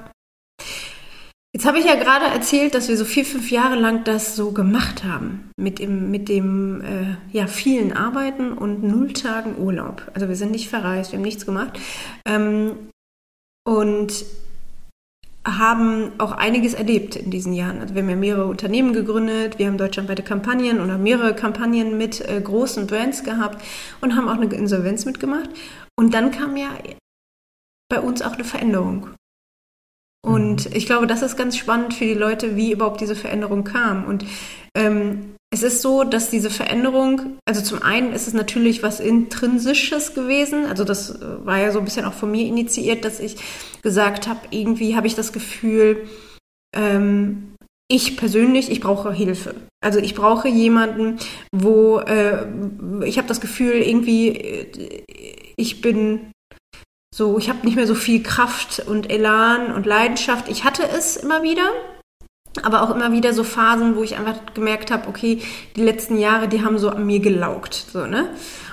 Jetzt 1.56 1.66
habe 1.66 1.80
ich 1.80 1.86
ja 1.86 1.96
gerade 1.96 2.26
erzählt, 2.26 2.76
dass 2.76 2.88
wir 2.88 2.98
so 2.98 3.06
vier, 3.06 3.26
fünf 3.26 3.50
Jahre 3.50 3.76
lang 3.80 4.04
das 4.04 4.36
so 4.36 4.52
gemacht 4.52 5.04
haben. 5.04 5.50
Mit 5.60 5.80
dem, 5.80 6.12
mit 6.12 6.30
dem 6.30 6.82
äh, 6.82 7.16
ja, 7.36 7.48
vielen 7.48 7.94
Arbeiten 7.94 8.54
und 8.54 8.84
null 8.84 9.14
Tagen 9.14 9.58
Urlaub. 9.58 10.04
Also 10.14 10.28
wir 10.28 10.36
sind 10.36 10.52
nicht 10.52 10.70
verreist, 10.70 11.12
wir 11.14 11.18
haben 11.18 11.24
nichts 11.26 11.48
gemacht. 11.48 11.80
Ähm, 12.28 12.74
und 13.68 14.24
haben 15.48 16.12
auch 16.18 16.34
einiges 16.34 16.74
erlebt 16.74 17.16
in 17.16 17.32
diesen 17.32 17.54
Jahren. 17.54 17.80
Also 17.80 17.96
wir 17.96 18.02
haben 18.02 18.10
ja 18.10 18.18
mehrere 18.18 18.48
Unternehmen 18.48 18.92
gegründet, 18.92 19.58
wir 19.58 19.68
haben 19.68 19.78
deutschlandweite 19.78 20.22
Kampagnen 20.22 20.82
oder 20.82 20.98
mehrere 20.98 21.34
Kampagnen 21.34 21.98
mit 21.98 22.20
äh, 22.28 22.42
großen 22.42 22.86
Brands 22.86 23.24
gehabt 23.24 23.64
und 24.02 24.16
haben 24.16 24.28
auch 24.28 24.36
eine 24.36 24.54
Insolvenz 24.54 25.06
mitgemacht. 25.06 25.50
Und 25.98 26.14
dann 26.14 26.32
kam 26.32 26.58
ja 26.58 26.70
bei 27.90 28.02
uns 28.02 28.22
auch 28.22 28.34
eine 28.34 28.44
Veränderung. 28.44 29.10
Und 30.26 30.66
ich 30.76 30.86
glaube, 30.86 31.08
das 31.08 31.22
ist 31.22 31.38
ganz 31.38 31.56
spannend 31.56 31.94
für 31.94 32.04
die 32.04 32.14
Leute, 32.14 32.58
wie 32.58 32.74
überhaupt 32.74 33.00
diese 33.00 33.16
Veränderung 33.16 33.64
kam. 33.64 34.06
Und 34.06 34.26
ähm, 34.76 35.37
es 35.50 35.64
ist 35.64 35.82
so, 35.82 36.04
dass 36.04 36.30
diese 36.30 36.50
Veränderung, 36.50 37.38
also 37.46 37.62
zum 37.62 37.82
einen 37.82 38.12
ist 38.12 38.28
es 38.28 38.34
natürlich 38.34 38.84
was 38.84 39.00
Intrinsisches 39.00 40.14
gewesen. 40.14 40.66
Also 40.66 40.84
das 40.84 41.22
äh, 41.22 41.46
war 41.46 41.58
ja 41.60 41.72
so 41.72 41.80
ein 41.80 41.86
bisschen 41.86 42.06
auch 42.06 42.14
von 42.14 42.32
mir 42.32 42.46
initiiert, 42.46 43.06
dass 43.06 43.20
ich 43.20 43.38
gesagt 43.82 44.28
habe, 44.28 44.42
irgendwie 44.52 44.96
habe 44.96 45.08
ich 45.08 45.16
das 45.16 45.32
Gefühl, 45.32 46.08
ähm, 46.76 47.56
ich 47.90 48.18
persönlich, 48.18 48.70
ich 48.70 48.82
brauche 48.82 49.14
Hilfe. 49.14 49.56
Also 49.82 50.00
ich 50.00 50.16
brauche 50.16 50.50
jemanden, 50.50 51.18
wo 51.54 52.00
äh, 52.00 52.46
ich 53.06 53.18
habe 53.18 53.30
das 53.30 53.40
Gefühl, 53.40 53.76
irgendwie, 53.76 54.30
äh, 54.30 55.04
ich 55.56 55.82
bin 55.82 56.32
so, 57.16 57.38
ich 57.38 57.50
habe 57.50 57.66
nicht 57.66 57.78
mehr 57.78 57.88
so 57.88 57.96
viel 57.96 58.22
Kraft 58.22 58.84
und 58.86 59.10
Elan 59.10 59.74
und 59.74 59.86
Leidenschaft. 59.86 60.50
Ich 60.50 60.66
hatte 60.66 60.84
es 60.84 61.16
immer 61.16 61.42
wieder, 61.42 61.72
aber 62.64 62.82
auch 62.82 62.94
immer 62.94 63.12
wieder 63.12 63.34
so 63.34 63.44
Phasen, 63.44 63.96
wo 63.96 64.04
ich 64.04 64.18
einfach 64.18 64.54
gemerkt 64.54 64.92
habe, 64.92 65.08
okay, 65.08 65.42
die 65.76 65.84
letzten 65.84 66.18
Jahre, 66.18 66.48
die 66.48 66.64
haben 66.64 66.78
so 66.80 66.90
an 66.90 67.06
mir 67.06 67.20
gelaugt, 67.20 67.88
so 67.92 68.06
ne. 68.06 68.30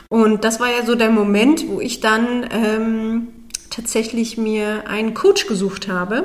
Und 0.08 0.44
das 0.44 0.60
war 0.60 0.68
ja 0.68 0.84
so 0.84 0.94
der 0.94 1.10
Moment, 1.10 1.68
wo 1.68 1.80
ich 1.80 2.00
dann 2.00 2.46
ähm, 2.50 3.28
tatsächlich 3.70 4.38
mir 4.38 4.86
einen 4.86 5.14
Coach 5.14 5.46
gesucht 5.46 5.88
habe, 5.88 6.24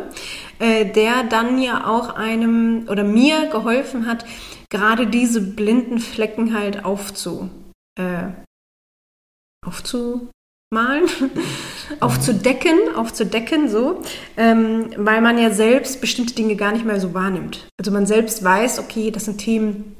äh, 0.59 0.85
der 0.85 1.23
dann 1.23 1.61
ja 1.61 1.87
auch 1.87 2.15
einem 2.15 2.87
oder 2.87 3.03
mir 3.03 3.47
geholfen 3.47 4.05
hat, 4.05 4.25
gerade 4.69 5.07
diese 5.07 5.41
blinden 5.41 5.99
Flecken 5.99 6.53
halt 6.57 6.85
aufzu, 6.85 7.49
äh, 7.95 8.29
aufzumalen, 10.71 11.09
aufzudecken, 11.99 12.95
aufzudecken, 12.95 13.69
so, 13.69 14.01
ähm, 14.37 14.91
weil 14.97 15.21
man 15.21 15.37
ja 15.37 15.51
selbst 15.51 15.99
bestimmte 15.99 16.35
Dinge 16.35 16.55
gar 16.55 16.71
nicht 16.71 16.85
mehr 16.85 16.99
so 16.99 17.13
wahrnimmt. 17.13 17.67
Also 17.79 17.91
man 17.91 18.05
selbst 18.05 18.43
weiß, 18.43 18.79
okay, 18.79 19.09
das 19.11 19.25
sind 19.25 19.39
Themen, 19.39 19.95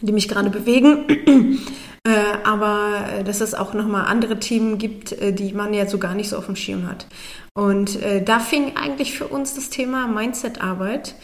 die 0.00 0.12
mich 0.12 0.28
gerade 0.28 0.50
bewegen, 0.50 1.08
äh, 2.04 2.10
aber 2.44 3.04
äh, 3.18 3.24
dass 3.24 3.40
es 3.40 3.54
auch 3.54 3.74
nochmal 3.74 4.06
andere 4.06 4.40
Themen 4.40 4.78
gibt, 4.78 5.12
äh, 5.12 5.32
die 5.32 5.52
man 5.52 5.72
ja 5.72 5.86
so 5.86 5.98
gar 5.98 6.14
nicht 6.14 6.30
so 6.30 6.36
auf 6.36 6.46
dem 6.46 6.56
Schirm 6.56 6.88
hat. 6.88 7.06
Und 7.54 8.02
äh, 8.02 8.22
da 8.22 8.40
fing 8.40 8.76
eigentlich 8.76 9.16
für 9.16 9.28
uns 9.28 9.54
das 9.54 9.70
Thema 9.70 10.08
Mindset-Arbeit, 10.08 11.14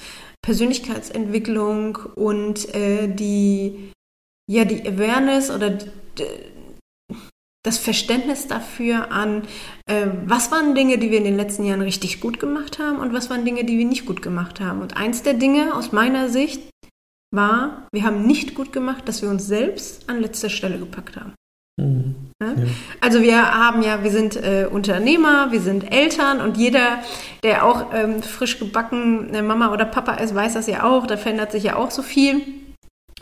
Persönlichkeitsentwicklung 0.43 1.99
und 2.15 2.73
äh, 2.75 3.09
die, 3.09 3.91
ja, 4.49 4.65
die 4.65 4.87
Awareness 4.87 5.51
oder 5.51 5.71
die, 5.71 5.91
das 7.65 7.79
Verständnis 7.79 8.47
dafür 8.47 9.11
an, 9.11 9.43
äh, 9.87 10.07
was 10.27 10.53
waren 10.53 10.75
Dinge, 10.75 10.99
die 10.99 11.11
wir 11.11 11.19
in 11.19 11.25
den 11.25 11.37
letzten 11.37 11.65
Jahren 11.65 11.81
richtig 11.81 12.21
gut 12.21 12.39
gemacht 12.39 12.79
haben 12.79 12.99
und 12.99 13.13
was 13.13 13.31
waren 13.31 13.45
Dinge, 13.45 13.65
die 13.65 13.79
wir 13.79 13.87
nicht 13.87 14.07
gut 14.07 14.23
gemacht 14.23 14.61
haben. 14.61 14.81
Und 14.81 14.97
eins 14.97 15.23
der 15.23 15.35
Dinge 15.35 15.75
aus 15.75 15.91
meiner 15.91 16.29
Sicht 16.29 16.63
war, 17.35 17.89
wir 17.93 18.05
haben 18.05 18.27
nicht 18.27 18.55
gut 18.55 18.73
gemacht, 18.73 19.09
dass 19.09 19.23
wir 19.23 19.31
uns 19.31 19.47
selbst 19.47 20.09
an 20.09 20.21
letzter 20.21 20.51
Stelle 20.51 20.79
gepackt 20.79 21.17
haben. 21.17 21.33
Mhm. 21.81 22.15
Ja? 22.41 22.49
Ja. 22.49 22.67
Also 23.01 23.23
wir 23.23 23.55
haben 23.55 23.83
ja, 23.83 24.05
wir 24.05 24.11
sind 24.11 24.37
äh, 24.37 24.69
Unternehmer, 24.71 25.51
wir 25.51 25.61
sind 25.61 25.91
Eltern 25.91 26.43
und 26.43 26.59
jeder, 26.59 27.01
der 27.43 27.65
auch 27.65 27.95
ähm, 27.95 28.23
frisch 28.23 28.59
gebacken 28.59 29.29
eine 29.29 29.43
Mama 29.43 29.73
oder 29.73 29.87
Papa 29.87 30.15
ist, 30.15 30.35
weiß 30.35 30.53
das 30.53 30.67
ja 30.67 30.85
auch. 30.85 31.07
Da 31.07 31.17
verändert 31.17 31.53
sich 31.53 31.65
ja 31.65 31.77
auch 31.77 31.91
so 31.91 32.03
viel. 32.03 32.43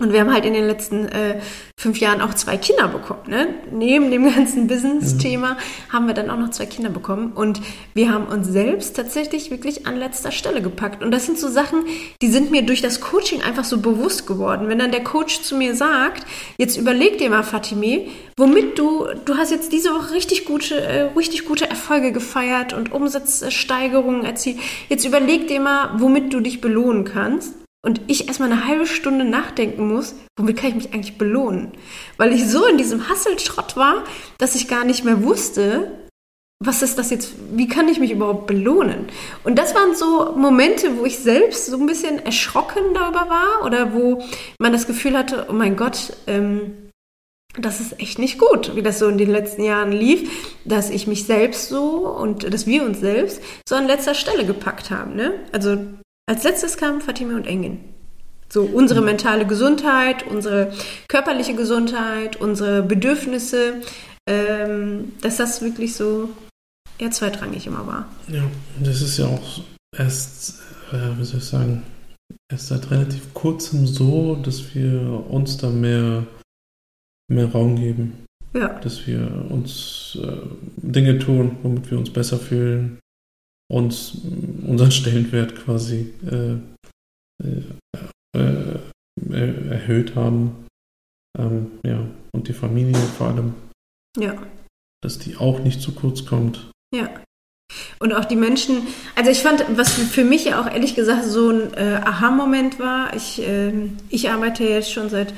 Und 0.03 0.13
wir 0.13 0.19
haben 0.19 0.33
halt 0.33 0.45
in 0.45 0.53
den 0.53 0.67
letzten 0.67 1.07
äh, 1.07 1.39
fünf 1.77 2.01
Jahren 2.01 2.21
auch 2.21 2.35
zwei 2.35 2.57
Kinder 2.57 2.89
bekommen. 2.89 3.21
Ne? 3.29 3.55
Neben 3.71 4.11
dem 4.11 4.29
ganzen 4.35 4.67
Business-Thema 4.67 5.57
haben 5.93 6.09
wir 6.09 6.15
dann 6.15 6.29
auch 6.29 6.39
noch 6.39 6.51
zwei 6.51 6.67
Kinder 6.67 6.91
bekommen. 6.91 7.31
Und 7.33 7.61
wir 7.95 8.13
haben 8.13 8.27
uns 8.27 8.49
selbst 8.49 8.97
tatsächlich 8.97 9.53
wirklich 9.53 9.87
an 9.87 9.97
letzter 9.97 10.33
Stelle 10.33 10.61
gepackt. 10.61 11.05
Und 11.05 11.13
das 11.13 11.27
sind 11.27 11.39
so 11.39 11.49
Sachen, 11.49 11.85
die 12.21 12.27
sind 12.27 12.51
mir 12.51 12.63
durch 12.63 12.83
das 12.83 13.01
Coaching 13.01 13.43
einfach 13.43 13.63
so 13.63 13.81
bewusst 13.81 14.27
geworden. 14.27 14.67
Wenn 14.67 14.81
dann 14.81 14.91
der 14.91 15.05
Coach 15.05 15.43
zu 15.43 15.57
mir 15.57 15.77
sagt, 15.77 16.27
jetzt 16.59 16.77
überleg 16.77 17.19
dir 17.19 17.31
mal, 17.31 17.45
Fatime, 17.45 18.09
womit 18.37 18.81
du, 18.81 19.07
du 19.25 19.37
hast 19.37 19.53
jetzt 19.53 19.73
diese 19.73 19.91
Woche 19.91 20.15
richtig 20.15 20.47
gute, 20.47 20.81
äh, 20.81 21.03
richtig 21.17 21.45
gute 21.45 21.71
Erfolge 21.71 22.11
gefeiert 22.11 22.73
und 22.73 22.91
Umsatzsteigerungen 22.91 24.25
erzielt. 24.25 24.59
Jetzt 24.89 25.05
überleg 25.05 25.47
dir 25.47 25.61
mal, 25.61 25.91
womit 25.99 26.35
du 26.35 26.41
dich 26.41 26.61
belohnen 26.61 27.05
kannst 27.05 27.62
und 27.85 28.01
ich 28.07 28.29
erstmal 28.29 28.51
eine 28.51 28.67
halbe 28.67 28.87
Stunde 28.87 29.25
nachdenken 29.25 29.89
muss, 29.89 30.15
womit 30.39 30.57
kann 30.57 30.71
ich 30.71 30.77
mich 30.77 30.95
eigentlich 30.95 31.19
belohnen? 31.19 31.73
Weil 32.17 32.33
ich 32.33 32.49
so 32.49 32.65
in 32.67 32.79
diesem 32.79 33.09
Hasselschrott 33.09 33.77
war, 33.77 34.05
dass 34.39 34.55
ich 34.55 34.69
gar 34.69 34.85
nicht 34.85 35.05
mehr 35.05 35.25
wusste, 35.25 35.99
was 36.65 36.83
ist 36.83 36.97
das 36.97 37.11
jetzt, 37.11 37.35
wie 37.53 37.67
kann 37.67 37.89
ich 37.89 37.99
mich 37.99 38.13
überhaupt 38.13 38.47
belohnen? 38.47 39.07
Und 39.43 39.59
das 39.59 39.75
waren 39.75 39.97
so 39.97 40.35
Momente, 40.37 40.97
wo 40.97 41.05
ich 41.05 41.19
selbst 41.19 41.67
so 41.67 41.77
ein 41.77 41.87
bisschen 41.87 42.25
erschrocken 42.25 42.95
darüber 42.95 43.29
war 43.29 43.67
oder 43.67 43.93
wo 43.95 44.23
man 44.61 44.73
das 44.73 44.87
Gefühl 44.87 45.19
hatte, 45.19 45.47
oh 45.51 45.53
mein 45.53 45.77
Gott, 45.77 46.17
ähm, 46.29 46.91
das 47.59 47.81
ist 47.81 48.01
echt 48.01 48.19
nicht 48.19 48.39
gut, 48.39 48.77
wie 48.77 48.83
das 48.83 48.99
so 48.99 49.09
in 49.09 49.19
den 49.19 49.31
letzten 49.31 49.65
Jahren 49.65 49.93
lief, 49.93 50.55
dass 50.65 50.89
ich 50.89 51.07
mich 51.07 51.25
selbst 51.25 51.69
so 51.69 52.09
und 52.09 52.51
dass 52.53 52.67
wir 52.67 52.85
uns 52.85 53.01
selbst 53.01 53.43
so 53.69 53.75
an 53.75 53.87
letzter 53.87 54.15
Stelle 54.15 54.47
gepackt 54.47 54.91
haben. 54.91 55.17
Ne? 55.17 55.35
Also 55.53 55.79
als 56.27 56.45
letztes 56.45 56.77
kam 56.77 57.01
Fatime 57.01 57.35
und 57.35 57.47
Engin. 57.47 57.81
So 58.49 58.65
unsere 58.65 59.01
mentale 59.01 59.47
Gesundheit, 59.47 60.27
unsere 60.27 60.73
körperliche 61.09 61.55
Gesundheit, 61.55 62.37
unsere 62.37 62.83
Bedürfnisse, 62.83 63.81
ähm, 64.29 65.13
dass 65.23 65.39
das 65.39 65.63
wirklich 65.63 65.95
so 65.97 66.29
eher 66.99 67.11
zweitrangig 67.11 67.67
immer 67.67 67.87
war. 67.87 68.09
Ja, 68.29 68.45
das 68.81 69.01
ist 69.01 69.19
ja 69.19 69.27
auch 69.27 69.63
erst, 69.97 70.61
äh, 70.93 71.19
wie 71.19 71.25
soll 71.25 71.39
ich 71.39 71.47
sagen, 71.47 71.83
erst 72.51 72.69
seit 72.69 72.91
relativ 72.91 73.33
kurzem 73.35 73.87
so, 73.87 74.37
dass 74.37 74.75
wir 74.75 75.25
uns 75.31 75.57
da 75.57 75.71
mehr, 75.71 76.27
mehr 77.29 77.51
Raum 77.51 77.77
geben. 77.77 78.27
Ja, 78.55 78.69
Dass 78.81 79.07
wir 79.07 79.47
uns 79.49 80.19
äh, 80.23 80.37
Dinge 80.77 81.19
tun, 81.19 81.57
womit 81.63 81.91
wir 81.91 81.99
uns 81.99 82.11
besser 82.11 82.39
fühlen, 82.39 82.99
uns 83.73 84.15
äh, 84.15 84.69
unseren 84.69 84.91
Stellenwert 84.93 85.57
quasi 85.57 86.13
äh, 86.31 86.57
äh, 87.43 88.39
äh, 88.39 88.79
er- 89.31 89.73
erhöht 89.73 90.15
haben. 90.15 90.67
Ähm, 91.39 91.73
ja, 91.85 92.07
und 92.35 92.49
die 92.49 92.53
Familie 92.53 93.01
vor 93.17 93.29
allem, 93.29 93.55
ja. 94.19 94.35
dass 95.03 95.19
die 95.19 95.37
auch 95.37 95.61
nicht 95.61 95.81
zu 95.81 95.93
kurz 95.93 96.27
kommt. 96.27 96.71
Ja. 96.95 97.09
Und 98.01 98.13
auch 98.13 98.27
die 98.27 98.37
Menschen, 98.37 98.83
also 99.17 99.31
ich 99.31 99.41
fand, 99.41 99.65
was 99.77 99.93
für 99.95 100.25
mich 100.25 100.45
ja 100.45 100.61
auch 100.61 100.71
ehrlich 100.71 100.95
gesagt 100.95 101.25
so 101.25 101.49
ein 101.49 101.73
äh, 101.73 102.01
Aha-Moment 102.05 102.79
war, 102.79 103.17
ich, 103.17 103.41
ähm, 103.43 103.97
ich 104.11 104.29
arbeite 104.31 104.65
jetzt 104.65 104.93
schon 104.93 105.09
seit 105.09 105.33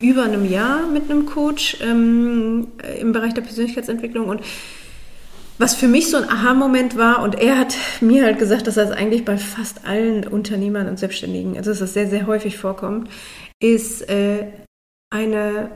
über 0.00 0.24
einem 0.24 0.50
Jahr 0.50 0.86
mit 0.88 1.08
einem 1.08 1.26
Coach 1.26 1.76
ähm, 1.80 2.68
äh, 2.82 3.00
im 3.00 3.12
Bereich 3.12 3.34
der 3.34 3.42
Persönlichkeitsentwicklung 3.42 4.26
und 4.28 4.40
was 5.58 5.74
für 5.74 5.88
mich 5.88 6.10
so 6.10 6.16
ein 6.16 6.28
Aha-Moment 6.28 6.96
war, 6.96 7.22
und 7.22 7.34
er 7.36 7.58
hat 7.58 7.76
mir 8.00 8.24
halt 8.24 8.38
gesagt, 8.38 8.66
dass 8.66 8.74
das 8.74 8.90
eigentlich 8.90 9.24
bei 9.24 9.38
fast 9.38 9.86
allen 9.86 10.26
Unternehmern 10.26 10.88
und 10.88 10.98
Selbstständigen, 10.98 11.56
also 11.56 11.70
dass 11.70 11.78
das 11.80 11.94
sehr, 11.94 12.08
sehr 12.08 12.26
häufig 12.26 12.58
vorkommt, 12.58 13.10
ist 13.62 14.08
äh, 14.08 14.46
eine 15.10 15.70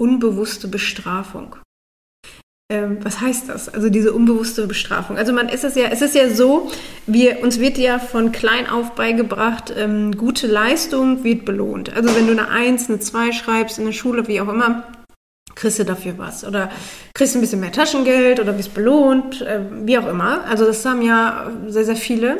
unbewusste 0.00 0.68
Bestrafung. 0.68 1.56
Ähm, 2.72 2.98
was 3.02 3.20
heißt 3.20 3.48
das? 3.48 3.68
Also 3.68 3.90
diese 3.90 4.12
unbewusste 4.12 4.66
Bestrafung. 4.66 5.18
Also 5.18 5.32
man 5.32 5.48
ist 5.48 5.64
es 5.64 5.74
ja, 5.74 5.88
es 5.88 6.00
ist 6.00 6.14
ja 6.14 6.30
so, 6.30 6.70
wir, 7.06 7.42
uns 7.42 7.60
wird 7.60 7.76
ja 7.76 7.98
von 7.98 8.32
klein 8.32 8.66
auf 8.68 8.92
beigebracht, 8.94 9.72
ähm, 9.76 10.16
gute 10.16 10.46
Leistung 10.46 11.22
wird 11.22 11.44
belohnt. 11.44 11.94
Also 11.94 12.14
wenn 12.16 12.26
du 12.26 12.32
eine 12.32 12.48
Eins, 12.48 12.88
eine 12.88 12.98
Zwei 13.00 13.32
schreibst 13.32 13.78
in 13.78 13.84
der 13.84 13.92
Schule, 13.92 14.26
wie 14.26 14.40
auch 14.40 14.48
immer, 14.48 14.84
kriegst 15.54 15.78
du 15.78 15.84
dafür 15.84 16.14
was. 16.18 16.44
Oder 16.44 16.70
kriegst 17.14 17.34
ein 17.34 17.40
bisschen 17.40 17.60
mehr 17.60 17.72
Taschengeld 17.72 18.40
oder 18.40 18.56
wirst 18.56 18.74
belohnt, 18.74 19.42
äh, 19.42 19.60
wie 19.84 19.98
auch 19.98 20.06
immer. 20.06 20.44
Also 20.44 20.64
das 20.64 20.84
haben 20.84 21.02
ja 21.02 21.50
sehr, 21.66 21.84
sehr 21.84 21.96
viele 21.96 22.38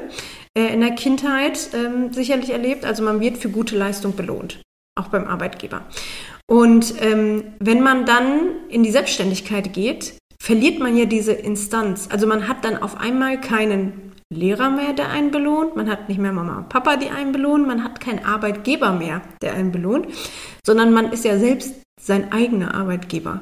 äh, 0.56 0.72
in 0.72 0.80
der 0.80 0.92
Kindheit 0.92 1.70
ähm, 1.74 2.12
sicherlich 2.12 2.50
erlebt. 2.50 2.84
Also 2.84 3.02
man 3.02 3.20
wird 3.20 3.38
für 3.38 3.48
gute 3.48 3.76
Leistung 3.76 4.16
belohnt, 4.16 4.60
auch 4.98 5.08
beim 5.08 5.26
Arbeitgeber. 5.26 5.82
Und 6.50 6.94
ähm, 7.00 7.44
wenn 7.60 7.82
man 7.82 8.04
dann 8.04 8.68
in 8.68 8.82
die 8.82 8.90
Selbstständigkeit 8.90 9.72
geht, 9.72 10.14
verliert 10.42 10.80
man 10.80 10.96
ja 10.96 11.04
diese 11.04 11.32
Instanz. 11.32 12.08
Also 12.10 12.26
man 12.26 12.48
hat 12.48 12.64
dann 12.64 12.76
auf 12.76 12.96
einmal 12.98 13.40
keinen 13.40 14.12
Lehrer 14.32 14.70
mehr, 14.70 14.92
der 14.92 15.10
einen 15.10 15.30
belohnt, 15.30 15.76
man 15.76 15.90
hat 15.90 16.08
nicht 16.08 16.18
mehr 16.18 16.32
Mama 16.32 16.58
und 16.58 16.68
Papa, 16.68 16.96
die 16.96 17.10
einen 17.10 17.32
belohnen, 17.32 17.66
man 17.66 17.84
hat 17.84 18.00
keinen 18.00 18.24
Arbeitgeber 18.24 18.92
mehr, 18.92 19.20
der 19.42 19.54
einen 19.54 19.72
belohnt, 19.72 20.06
sondern 20.64 20.92
man 20.92 21.12
ist 21.12 21.24
ja 21.24 21.38
selbst 21.38 21.81
sein 22.02 22.32
eigener 22.32 22.74
Arbeitgeber. 22.74 23.40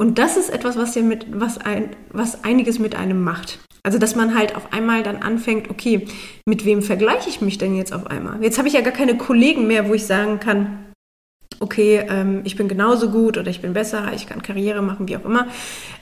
Und 0.00 0.18
das 0.18 0.36
ist 0.36 0.50
etwas, 0.50 0.76
was 0.76 0.94
ja 0.94 1.02
mit, 1.02 1.26
was 1.40 1.58
ein, 1.58 1.96
was 2.10 2.44
einiges 2.44 2.78
mit 2.78 2.94
einem 2.94 3.22
macht. 3.22 3.58
Also, 3.82 3.98
dass 3.98 4.14
man 4.14 4.36
halt 4.36 4.54
auf 4.54 4.72
einmal 4.72 5.02
dann 5.02 5.16
anfängt, 5.16 5.70
okay, 5.70 6.06
mit 6.46 6.64
wem 6.64 6.82
vergleiche 6.82 7.28
ich 7.28 7.40
mich 7.40 7.58
denn 7.58 7.74
jetzt 7.74 7.92
auf 7.92 8.06
einmal? 8.06 8.42
Jetzt 8.42 8.58
habe 8.58 8.68
ich 8.68 8.74
ja 8.74 8.80
gar 8.80 8.92
keine 8.92 9.16
Kollegen 9.16 9.66
mehr, 9.66 9.88
wo 9.88 9.94
ich 9.94 10.06
sagen 10.06 10.38
kann, 10.40 10.92
okay, 11.60 12.04
ähm, 12.08 12.42
ich 12.44 12.56
bin 12.56 12.68
genauso 12.68 13.10
gut 13.10 13.38
oder 13.38 13.50
ich 13.50 13.62
bin 13.62 13.72
besser, 13.72 14.12
ich 14.14 14.26
kann 14.26 14.42
Karriere 14.42 14.82
machen, 14.82 15.08
wie 15.08 15.16
auch 15.16 15.24
immer, 15.24 15.48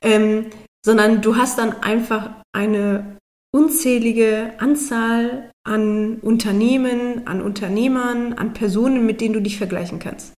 ähm, 0.02 0.46
sondern 0.84 1.22
du 1.22 1.36
hast 1.36 1.58
dann 1.58 1.82
einfach 1.82 2.30
eine 2.52 3.18
unzählige 3.54 4.52
Anzahl 4.58 5.50
an 5.64 6.18
Unternehmen, 6.20 7.26
an 7.26 7.40
Unternehmern, 7.40 8.34
an 8.34 8.52
Personen, 8.52 9.06
mit 9.06 9.20
denen 9.20 9.34
du 9.34 9.40
dich 9.40 9.56
vergleichen 9.56 9.98
kannst. 9.98 10.34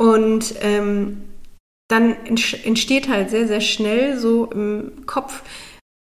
Und 0.00 0.54
ähm, 0.60 1.28
dann 1.88 2.14
entsteht 2.24 3.08
halt 3.08 3.30
sehr, 3.30 3.48
sehr 3.48 3.60
schnell 3.60 4.18
so 4.18 4.46
im 4.46 5.06
Kopf 5.06 5.42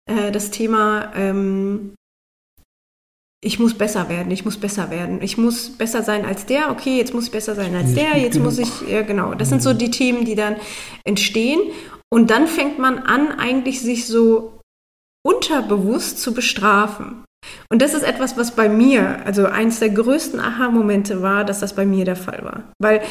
äh, 0.09 0.31
das 0.31 0.51
Thema, 0.51 1.13
ähm, 1.15 1.95
ich 3.43 3.59
muss 3.59 3.75
besser 3.75 4.09
werden, 4.09 4.31
ich 4.31 4.43
muss 4.43 4.57
besser 4.57 4.89
werden, 4.89 5.21
ich 5.21 5.37
muss 5.37 5.69
besser 5.69 6.01
sein 6.01 6.25
als 6.25 6.47
der, 6.47 6.71
okay, 6.71 6.97
jetzt 6.97 7.13
muss 7.13 7.25
ich 7.25 7.31
besser 7.31 7.53
sein 7.53 7.75
als 7.75 7.93
der, 7.93 8.17
jetzt 8.17 8.39
muss 8.39 8.57
ich, 8.57 8.81
ja 8.89 9.03
genau, 9.03 9.35
das 9.35 9.49
sind 9.49 9.61
so 9.61 9.73
die 9.73 9.91
Themen, 9.91 10.25
die 10.25 10.33
dann 10.35 10.55
entstehen. 11.03 11.59
Und 12.11 12.31
dann 12.31 12.47
fängt 12.47 12.79
man 12.79 12.97
an, 12.97 13.31
eigentlich 13.31 13.81
sich 13.81 14.07
so 14.07 14.59
unterbewusst 15.23 16.19
zu 16.19 16.33
bestrafen. 16.33 17.23
Und 17.69 17.83
das 17.83 17.93
ist 17.93 18.03
etwas, 18.03 18.35
was 18.37 18.55
bei 18.55 18.67
mir, 18.67 19.23
also 19.25 19.45
eins 19.45 19.79
der 19.79 19.89
größten 19.89 20.39
Aha-Momente 20.39 21.21
war, 21.21 21.45
dass 21.45 21.59
das 21.59 21.75
bei 21.75 21.85
mir 21.85 22.05
der 22.05 22.15
Fall 22.15 22.43
war. 22.43 22.71
Weil 22.79 23.01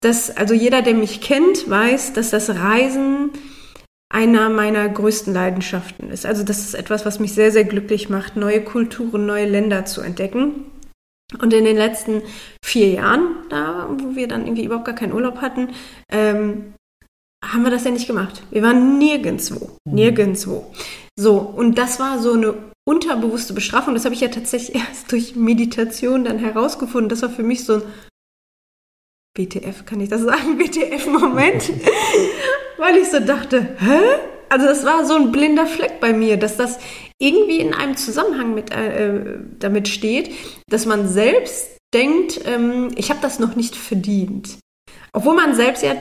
das, 0.00 0.34
also 0.36 0.54
jeder, 0.54 0.82
der 0.82 0.94
mich 0.94 1.20
kennt, 1.20 1.68
weiß, 1.68 2.12
dass 2.14 2.30
das 2.30 2.50
Reisen 2.50 3.30
einer 4.12 4.48
meiner 4.48 4.88
größten 4.88 5.32
Leidenschaften 5.32 6.10
ist. 6.10 6.26
Also 6.26 6.42
das 6.42 6.60
ist 6.60 6.74
etwas, 6.74 7.06
was 7.06 7.20
mich 7.20 7.32
sehr, 7.32 7.52
sehr 7.52 7.64
glücklich 7.64 8.08
macht, 8.08 8.36
neue 8.36 8.62
Kulturen, 8.64 9.26
neue 9.26 9.48
Länder 9.48 9.84
zu 9.84 10.00
entdecken. 10.00 10.66
Und 11.40 11.52
in 11.52 11.64
den 11.64 11.76
letzten 11.76 12.22
vier 12.64 12.88
Jahren, 12.88 13.36
da, 13.50 13.88
wo 13.88 14.16
wir 14.16 14.26
dann 14.26 14.46
irgendwie 14.46 14.64
überhaupt 14.64 14.86
gar 14.86 14.96
keinen 14.96 15.12
Urlaub 15.12 15.40
hatten, 15.40 15.68
ähm, 16.10 16.74
haben 17.44 17.62
wir 17.62 17.70
das 17.70 17.84
ja 17.84 17.92
nicht 17.92 18.08
gemacht. 18.08 18.42
Wir 18.50 18.62
waren 18.62 18.98
nirgendwo, 18.98 19.76
mhm. 19.84 19.94
nirgendwo. 19.94 20.72
So, 21.16 21.38
und 21.38 21.78
das 21.78 22.00
war 22.00 22.18
so 22.18 22.32
eine 22.32 22.54
unterbewusste 22.84 23.52
Bestrafung. 23.52 23.94
Das 23.94 24.04
habe 24.04 24.14
ich 24.14 24.20
ja 24.20 24.28
tatsächlich 24.28 24.74
erst 24.88 25.12
durch 25.12 25.36
Meditation 25.36 26.24
dann 26.24 26.38
herausgefunden. 26.38 27.08
Das 27.08 27.22
war 27.22 27.30
für 27.30 27.44
mich 27.44 27.64
so 27.64 27.74
ein 27.74 27.82
BTF, 29.46 29.86
kann 29.86 30.00
ich 30.00 30.08
das 30.08 30.22
sagen? 30.22 30.58
BTF-Moment. 30.58 31.72
Weil 32.78 32.96
ich 32.96 33.10
so 33.10 33.20
dachte, 33.20 33.76
hä? 33.78 34.00
Also 34.48 34.66
das 34.66 34.84
war 34.84 35.06
so 35.06 35.14
ein 35.14 35.30
blinder 35.30 35.66
Fleck 35.66 36.00
bei 36.00 36.12
mir, 36.12 36.36
dass 36.36 36.56
das 36.56 36.78
irgendwie 37.18 37.60
in 37.60 37.72
einem 37.72 37.96
Zusammenhang 37.96 38.54
mit, 38.54 38.72
äh, 38.72 39.38
damit 39.58 39.88
steht, 39.88 40.30
dass 40.68 40.86
man 40.86 41.08
selbst 41.08 41.76
denkt, 41.94 42.40
ähm, 42.46 42.88
ich 42.96 43.10
habe 43.10 43.20
das 43.22 43.38
noch 43.38 43.54
nicht 43.54 43.76
verdient. 43.76 44.58
Obwohl 45.12 45.34
man 45.34 45.54
selbst 45.54 45.82
ja 45.82 45.94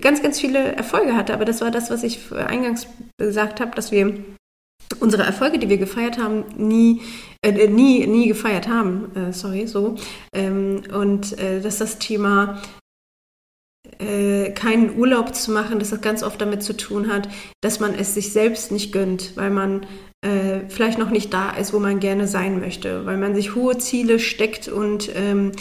ganz, 0.00 0.22
ganz 0.22 0.40
viele 0.40 0.58
Erfolge 0.58 1.16
hatte. 1.16 1.34
Aber 1.34 1.44
das 1.44 1.60
war 1.60 1.70
das, 1.70 1.90
was 1.90 2.02
ich 2.02 2.32
eingangs 2.32 2.86
gesagt 3.18 3.60
habe, 3.60 3.74
dass 3.76 3.92
wir 3.92 4.14
unsere 5.00 5.22
Erfolge, 5.22 5.58
die 5.58 5.68
wir 5.68 5.78
gefeiert 5.78 6.18
haben, 6.18 6.44
nie, 6.56 7.02
äh, 7.42 7.68
nie, 7.68 8.06
nie 8.06 8.28
gefeiert 8.28 8.68
haben. 8.68 9.10
Äh, 9.14 9.32
sorry, 9.32 9.66
so. 9.66 9.96
Ähm, 10.32 10.82
und 10.92 11.38
äh, 11.38 11.60
dass 11.60 11.78
das 11.78 11.98
Thema 11.98 12.60
äh, 13.98 14.50
keinen 14.50 14.98
Urlaub 14.98 15.34
zu 15.34 15.50
machen, 15.50 15.78
dass 15.78 15.90
das 15.90 16.00
ganz 16.00 16.22
oft 16.22 16.40
damit 16.40 16.62
zu 16.62 16.76
tun 16.76 17.08
hat, 17.12 17.28
dass 17.60 17.80
man 17.80 17.94
es 17.94 18.14
sich 18.14 18.32
selbst 18.32 18.72
nicht 18.72 18.92
gönnt, 18.92 19.36
weil 19.36 19.50
man 19.50 19.86
äh, 20.22 20.68
vielleicht 20.68 20.98
noch 20.98 21.10
nicht 21.10 21.32
da 21.32 21.50
ist, 21.50 21.72
wo 21.72 21.78
man 21.78 22.00
gerne 22.00 22.26
sein 22.26 22.60
möchte, 22.60 23.06
weil 23.06 23.16
man 23.16 23.34
sich 23.34 23.54
hohe 23.54 23.78
Ziele 23.78 24.18
steckt 24.18 24.68
und 24.68 25.10
ähm, 25.14 25.52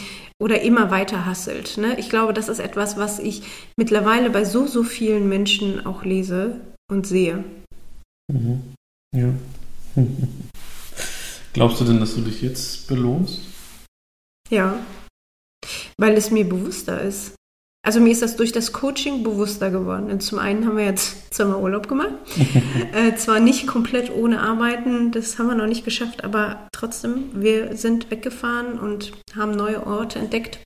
oder 0.41 0.61
immer 0.61 0.91
weiter 0.91 1.25
hasselt. 1.25 1.77
Ne? 1.77 1.97
Ich 1.99 2.09
glaube, 2.09 2.33
das 2.33 2.49
ist 2.49 2.59
etwas, 2.59 2.97
was 2.97 3.19
ich 3.19 3.43
mittlerweile 3.77 4.29
bei 4.29 4.43
so, 4.43 4.67
so 4.67 4.83
vielen 4.83 5.29
Menschen 5.29 5.85
auch 5.85 6.03
lese 6.03 6.59
und 6.91 7.07
sehe. 7.07 7.43
Mhm. 8.31 8.73
Ja. 9.15 9.29
Glaubst 11.53 11.79
du 11.79 11.85
denn, 11.85 11.99
dass 11.99 12.15
du 12.15 12.21
dich 12.21 12.41
jetzt 12.41 12.87
belohnst? 12.87 13.39
Ja, 14.49 14.77
weil 15.97 16.13
es 16.15 16.31
mir 16.31 16.47
bewusster 16.47 17.01
ist. 17.01 17.34
Also 17.85 17.99
mir 17.99 18.11
ist 18.11 18.23
das 18.23 18.35
durch 18.35 18.51
das 18.51 18.73
Coaching 18.73 19.21
bewusster 19.23 19.69
geworden. 19.69 20.09
Und 20.09 20.23
zum 20.23 20.39
einen 20.39 20.65
haben 20.65 20.75
wir 20.75 20.85
jetzt 20.85 21.15
zweimal 21.33 21.61
Urlaub 21.61 21.87
gemacht. 21.87 22.13
äh, 22.93 23.15
zwar 23.15 23.39
nicht 23.39 23.67
komplett 23.67 24.11
ohne 24.11 24.41
Arbeiten, 24.41 25.11
das 25.11 25.37
haben 25.37 25.47
wir 25.47 25.55
noch 25.55 25.67
nicht 25.67 25.85
geschafft, 25.85 26.23
aber 26.23 26.67
trotzdem, 26.71 27.25
wir 27.33 27.77
sind 27.77 28.09
weggefahren 28.09 28.79
und 28.79 29.11
haben 29.35 29.51
neue 29.51 29.85
Orte 29.85 30.17
entdeckt. 30.17 30.59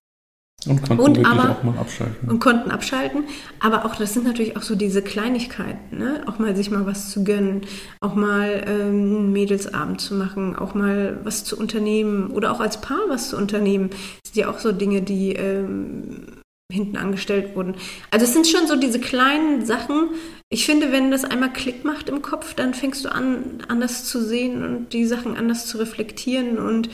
Und 0.65 0.81
konnten 0.81 1.03
und 1.03 1.25
aber, 1.25 1.51
auch 1.51 1.63
mal 1.63 1.77
abschalten. 1.77 2.29
Und 2.29 2.39
konnten 2.39 2.71
abschalten. 2.71 3.23
Aber 3.59 3.85
auch, 3.85 3.95
das 3.95 4.13
sind 4.13 4.25
natürlich 4.25 4.57
auch 4.57 4.61
so 4.61 4.75
diese 4.75 5.01
Kleinigkeiten, 5.01 5.97
ne? 5.97 6.23
Auch 6.25 6.37
mal 6.37 6.53
sich 6.55 6.69
mal 6.69 6.85
was 6.85 7.11
zu 7.11 7.23
gönnen, 7.23 7.61
auch 8.01 8.13
mal 8.15 8.63
ähm, 8.67 9.15
einen 9.15 9.31
Mädelsabend 9.31 10.01
zu 10.01 10.15
machen, 10.15 10.57
auch 10.57 10.73
mal 10.73 11.19
was 11.23 11.45
zu 11.45 11.57
unternehmen 11.57 12.31
oder 12.31 12.51
auch 12.51 12.59
als 12.59 12.81
Paar 12.81 13.07
was 13.07 13.29
zu 13.29 13.37
unternehmen. 13.37 13.89
Das 13.89 14.33
sind 14.33 14.35
ja 14.35 14.49
auch 14.49 14.59
so 14.59 14.73
Dinge, 14.73 15.01
die 15.01 15.33
ähm, 15.33 16.38
hinten 16.71 16.97
angestellt 16.97 17.55
wurden. 17.55 17.75
Also 18.11 18.25
es 18.25 18.33
sind 18.33 18.47
schon 18.47 18.67
so 18.67 18.75
diese 18.75 18.99
kleinen 18.99 19.65
Sachen. 19.65 20.11
Ich 20.49 20.65
finde, 20.65 20.91
wenn 20.91 21.11
das 21.11 21.25
einmal 21.25 21.51
Klick 21.51 21.83
macht 21.83 22.09
im 22.09 22.21
Kopf, 22.21 22.53
dann 22.53 22.73
fängst 22.73 23.03
du 23.05 23.09
an, 23.09 23.63
anders 23.67 24.05
zu 24.05 24.23
sehen 24.23 24.63
und 24.63 24.93
die 24.93 25.05
Sachen 25.05 25.35
anders 25.35 25.65
zu 25.65 25.79
reflektieren 25.79 26.57
und 26.59 26.89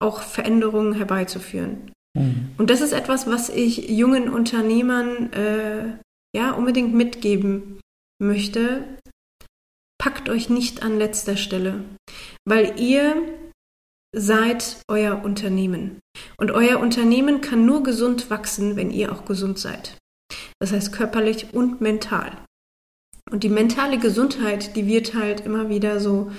auch 0.00 0.22
Veränderungen 0.22 0.94
herbeizuführen. 0.94 1.92
Mhm. 2.16 2.50
Und 2.56 2.70
das 2.70 2.80
ist 2.80 2.92
etwas, 2.92 3.26
was 3.26 3.50
ich 3.50 3.88
jungen 3.88 4.30
Unternehmern 4.30 5.32
äh, 5.32 5.98
ja 6.34 6.52
unbedingt 6.52 6.94
mitgeben 6.94 7.80
möchte. 8.18 8.84
Packt 10.00 10.28
euch 10.28 10.48
nicht 10.48 10.82
an 10.82 10.96
letzter 10.96 11.36
Stelle, 11.36 11.84
weil 12.46 12.80
ihr 12.80 13.16
seid 14.14 14.82
euer 14.88 15.22
Unternehmen. 15.24 16.00
Und 16.38 16.50
euer 16.50 16.80
Unternehmen 16.80 17.40
kann 17.40 17.66
nur 17.66 17.82
gesund 17.82 18.30
wachsen, 18.30 18.76
wenn 18.76 18.90
ihr 18.90 19.12
auch 19.12 19.24
gesund 19.24 19.58
seid. 19.58 19.96
Das 20.60 20.72
heißt 20.72 20.92
körperlich 20.92 21.52
und 21.52 21.80
mental. 21.80 22.32
Und 23.30 23.44
die 23.44 23.48
mentale 23.50 23.98
Gesundheit, 23.98 24.74
die 24.76 24.86
wird 24.86 25.14
halt 25.14 25.40
immer 25.40 25.68
wieder 25.68 26.00
so 26.00 26.32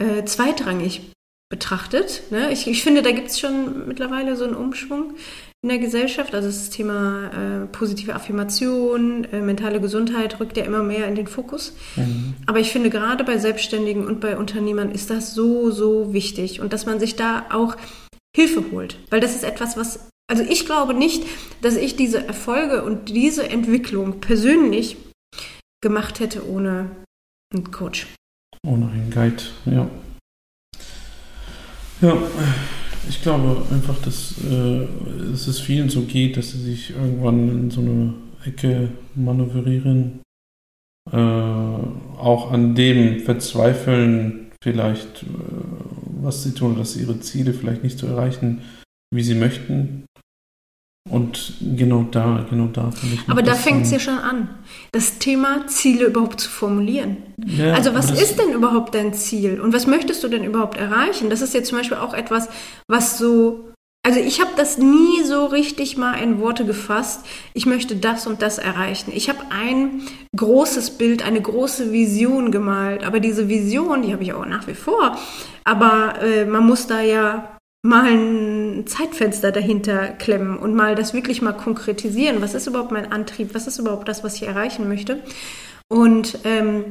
äh, 0.00 0.24
zweitrangig 0.24 1.12
betrachtet. 1.50 2.24
Ne? 2.30 2.52
Ich, 2.52 2.66
ich 2.66 2.82
finde, 2.82 3.02
da 3.02 3.10
gibt 3.10 3.28
es 3.28 3.40
schon 3.40 3.88
mittlerweile 3.88 4.36
so 4.36 4.44
einen 4.44 4.54
Umschwung 4.54 5.14
in 5.62 5.68
der 5.68 5.78
Gesellschaft. 5.78 6.34
Also 6.34 6.48
das 6.48 6.70
Thema 6.70 7.30
äh, 7.32 7.66
positive 7.66 8.14
Affirmation, 8.14 9.24
äh, 9.24 9.40
mentale 9.40 9.80
Gesundheit 9.80 10.38
rückt 10.40 10.56
ja 10.56 10.64
immer 10.64 10.82
mehr 10.82 11.08
in 11.08 11.14
den 11.14 11.26
Fokus. 11.26 11.74
Mhm. 11.96 12.34
Aber 12.46 12.60
ich 12.60 12.70
finde, 12.70 12.90
gerade 12.90 13.24
bei 13.24 13.38
Selbstständigen 13.38 14.06
und 14.06 14.20
bei 14.20 14.36
Unternehmern 14.36 14.90
ist 14.90 15.10
das 15.10 15.34
so, 15.34 15.70
so 15.70 16.12
wichtig. 16.12 16.60
Und 16.60 16.72
dass 16.72 16.86
man 16.86 17.00
sich 17.00 17.16
da 17.16 17.46
auch 17.50 17.76
Hilfe 18.36 18.70
holt. 18.70 18.98
Weil 19.10 19.20
das 19.20 19.34
ist 19.34 19.44
etwas, 19.44 19.76
was, 19.76 20.08
also 20.30 20.44
ich 20.44 20.64
glaube 20.64 20.94
nicht, 20.94 21.24
dass 21.60 21.76
ich 21.76 21.96
diese 21.96 22.24
Erfolge 22.26 22.84
und 22.84 23.08
diese 23.08 23.48
Entwicklung 23.48 24.20
persönlich 24.20 24.96
gemacht 25.80 26.20
hätte 26.20 26.48
ohne 26.48 26.90
einen 27.52 27.70
Coach. 27.70 28.06
Ohne 28.64 28.90
einen 28.90 29.10
Guide, 29.10 29.42
ja. 29.66 29.88
Ja, 32.00 32.16
ich 33.08 33.22
glaube 33.22 33.62
einfach, 33.72 34.00
dass, 34.02 34.34
äh, 34.44 34.86
dass 35.30 35.46
es 35.46 35.60
vielen 35.60 35.88
so 35.88 36.02
geht, 36.02 36.36
dass 36.36 36.52
sie 36.52 36.58
sich 36.58 36.90
irgendwann 36.90 37.48
in 37.48 37.70
so 37.70 37.80
eine 37.80 38.14
Ecke 38.44 38.90
manövrieren, 39.14 40.20
äh, 41.10 41.16
auch 41.16 42.52
an 42.52 42.74
dem 42.74 43.20
verzweifeln, 43.20 44.52
vielleicht, 44.62 45.22
äh, 45.22 45.26
was 46.20 46.42
sie 46.42 46.52
tun, 46.52 46.76
dass 46.76 46.96
ihre 46.96 47.20
Ziele 47.20 47.52
vielleicht 47.52 47.82
nicht 47.82 47.98
so 47.98 48.06
erreichen, 48.06 48.62
wie 49.14 49.22
sie 49.22 49.34
möchten. 49.34 50.04
Und 51.10 51.54
genau 51.60 52.06
da, 52.10 52.44
genau 52.50 52.66
da 52.66 52.90
finde 52.90 53.14
ich. 53.16 53.28
Aber 53.28 53.42
da 53.42 53.54
fängt 53.54 53.84
es 53.84 53.90
ja 53.90 53.98
schon 53.98 54.18
an, 54.18 54.48
das 54.92 55.18
Thema 55.18 55.66
Ziele 55.66 56.06
überhaupt 56.06 56.40
zu 56.40 56.50
formulieren. 56.50 57.16
Ja, 57.46 57.72
also 57.72 57.94
was 57.94 58.10
ist 58.10 58.38
denn 58.38 58.52
überhaupt 58.52 58.94
dein 58.94 59.14
Ziel 59.14 59.60
und 59.60 59.72
was 59.72 59.86
möchtest 59.86 60.22
du 60.22 60.28
denn 60.28 60.44
überhaupt 60.44 60.76
erreichen? 60.76 61.30
Das 61.30 61.40
ist 61.40 61.54
jetzt 61.54 61.68
zum 61.68 61.78
Beispiel 61.78 61.98
auch 61.98 62.14
etwas, 62.14 62.48
was 62.88 63.16
so, 63.16 63.70
also 64.06 64.20
ich 64.20 64.40
habe 64.40 64.50
das 64.56 64.76
nie 64.76 65.22
so 65.24 65.46
richtig 65.46 65.96
mal 65.96 66.14
in 66.14 66.40
Worte 66.40 66.64
gefasst. 66.64 67.24
Ich 67.54 67.64
möchte 67.64 67.96
das 67.96 68.26
und 68.26 68.42
das 68.42 68.58
erreichen. 68.58 69.12
Ich 69.14 69.28
habe 69.28 69.40
ein 69.50 70.02
großes 70.36 70.92
Bild, 70.92 71.24
eine 71.24 71.40
große 71.40 71.92
Vision 71.92 72.50
gemalt, 72.50 73.04
aber 73.04 73.20
diese 73.20 73.48
Vision, 73.48 74.02
die 74.02 74.12
habe 74.12 74.22
ich 74.22 74.34
auch 74.34 74.46
nach 74.46 74.66
wie 74.66 74.74
vor. 74.74 75.16
Aber 75.64 76.20
äh, 76.22 76.44
man 76.44 76.66
muss 76.66 76.86
da 76.86 77.00
ja 77.00 77.56
mal 77.82 78.04
ein 78.04 78.67
Zeitfenster 78.86 79.52
dahinter 79.52 80.08
klemmen 80.08 80.58
und 80.58 80.74
mal 80.74 80.94
das 80.94 81.14
wirklich 81.14 81.42
mal 81.42 81.52
konkretisieren. 81.52 82.40
Was 82.40 82.54
ist 82.54 82.66
überhaupt 82.66 82.92
mein 82.92 83.10
Antrieb? 83.10 83.54
Was 83.54 83.66
ist 83.66 83.78
überhaupt 83.78 84.08
das, 84.08 84.24
was 84.24 84.36
ich 84.36 84.46
erreichen 84.46 84.88
möchte? 84.88 85.20
Und 85.88 86.38
ähm, 86.44 86.84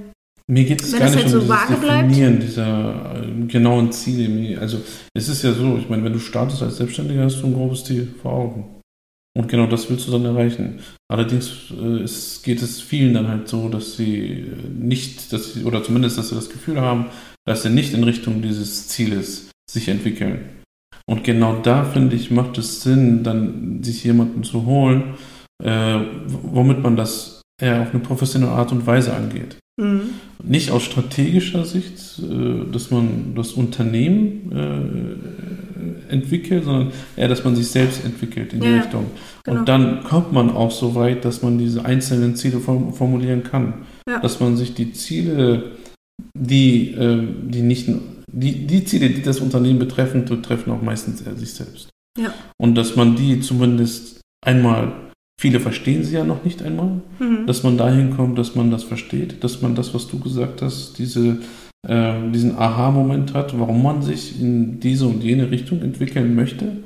mir 0.50 0.64
geht 0.64 0.82
es 0.82 0.94
gar 0.94 1.10
nicht 1.10 1.16
halt 1.16 1.26
um 1.26 1.42
so 1.42 1.48
das 1.48 1.80
Definieren 1.80 2.40
dieser 2.40 3.22
äh, 3.22 3.46
genauen 3.48 3.92
Ziele. 3.92 4.60
Also 4.60 4.82
es 5.14 5.28
ist 5.28 5.44
ja 5.44 5.52
so, 5.54 5.78
ich 5.78 5.90
meine, 5.90 6.04
wenn 6.06 6.14
du 6.14 6.20
startest 6.20 6.64
als 6.64 6.78
Selbstständiger, 6.78 7.24
hast 7.24 7.42
du 7.42 7.48
ein 7.48 7.54
grobes 7.54 7.84
Ziel 7.84 8.08
vor 8.22 8.32
Augen. 8.32 8.82
Und 9.38 9.50
genau 9.50 9.68
das 9.68 9.90
willst 9.90 10.08
du 10.08 10.12
dann 10.12 10.26
erreichen. 10.26 10.80
Allerdings 11.10 11.72
äh, 11.72 12.02
es 12.02 12.42
geht 12.44 12.62
es 12.62 12.82
vielen 12.82 13.14
dann 13.14 13.28
halt 13.28 13.48
so, 13.50 13.68
dass 13.70 13.98
sie 13.98 14.48
äh, 14.48 14.70
nicht, 14.70 15.32
dass 15.34 15.54
sie, 15.54 15.64
oder 15.64 15.84
zumindest, 15.84 16.18
dass 16.18 16.30
sie 16.30 16.36
das 16.36 16.50
Gefühl 16.50 16.82
haben, 16.82 17.08
dass 17.46 17.64
sie 17.64 17.70
nicht 17.70 17.94
in 17.94 18.04
Richtung 18.04 18.42
dieses 18.42 18.88
Zieles 18.88 19.50
sich 19.70 19.90
entwickeln. 19.90 20.57
Und 21.10 21.24
genau 21.24 21.58
da, 21.64 21.86
finde 21.86 22.16
ich, 22.16 22.32
macht 22.32 22.58
es 22.58 22.82
Sinn, 22.82 23.24
dann 23.24 23.82
sich 23.82 24.04
jemanden 24.04 24.44
zu 24.44 24.66
holen, 24.66 25.16
äh, 25.64 26.00
womit 26.28 26.84
man 26.84 26.98
das 26.98 27.42
eher 27.60 27.82
auf 27.82 27.92
eine 27.92 28.04
professionelle 28.04 28.52
Art 28.52 28.72
und 28.72 28.86
Weise 28.86 29.14
angeht. 29.14 29.58
Mhm. 29.80 30.10
Nicht 30.44 30.72
aus 30.72 30.84
strategischer 30.84 31.66
Sicht, 31.66 32.20
äh, 32.20 32.72
dass 32.72 32.92
man 32.92 33.34
das 33.36 33.54
Unternehmen 33.54 34.52
äh, 34.52 36.12
entwickelt, 36.12 36.66
sondern 36.66 36.92
eher, 37.16 37.28
dass 37.28 37.44
man 37.44 37.56
sich 37.56 37.68
selbst 37.68 38.04
entwickelt 38.04 38.54
in 38.54 38.60
die 38.60 38.68
ja, 38.68 38.78
Richtung. 38.78 39.06
Genau. 39.44 39.60
Und 39.60 39.70
dann 39.70 40.04
kommt 40.04 40.34
man 40.34 40.50
auch 40.50 40.72
so 40.72 40.96
weit, 40.96 41.26
dass 41.26 41.42
man 41.42 41.58
diese 41.58 41.86
einzelnen 41.86 42.36
Ziele 42.36 42.60
formulieren 42.60 43.44
kann. 43.44 43.86
Ja. 44.10 44.20
Dass 44.20 44.40
man 44.40 44.58
sich 44.58 44.74
die 44.74 44.94
Ziele, 44.94 45.72
die, 46.38 46.92
äh, 46.92 47.22
die 47.44 47.62
nicht 47.62 47.90
die, 48.32 48.68
die 48.68 48.84
Ziele, 48.84 49.10
die 49.10 49.22
das 49.22 49.40
Unternehmen 49.40 49.80
betreffen, 49.80 50.26
betreffen 50.26 50.72
auch 50.72 50.82
meistens 50.82 51.22
er 51.22 51.36
sich 51.36 51.54
selbst. 51.54 51.90
Ja. 52.20 52.34
Und 52.58 52.76
dass 52.76 52.96
man 52.96 53.16
die 53.16 53.40
zumindest 53.40 54.22
einmal, 54.46 54.94
viele 55.40 55.60
verstehen 55.60 56.04
sie 56.04 56.16
ja 56.16 56.24
noch 56.24 56.44
nicht 56.44 56.62
einmal, 56.62 57.02
mhm. 57.20 57.46
dass 57.46 57.64
man 57.64 57.78
dahin 57.78 58.16
kommt, 58.16 58.38
dass 58.38 58.56
man 58.56 58.72
das 58.72 58.84
versteht, 58.84 59.44
dass 59.44 59.62
man 59.62 59.76
das, 59.76 59.94
was 59.94 60.08
du 60.08 60.20
gesagt 60.20 60.62
hast, 60.62 60.98
diese, 60.98 61.40
äh, 61.88 62.14
diesen 62.32 62.58
Aha-Moment 62.58 63.34
hat, 63.34 63.58
warum 63.58 63.84
man 63.84 64.02
sich 64.02 64.40
in 64.42 64.80
diese 64.80 65.08
und 65.08 65.24
jene 65.24 65.52
Richtung 65.52 65.82
entwickeln 65.82 66.36
möchte. 66.36 66.78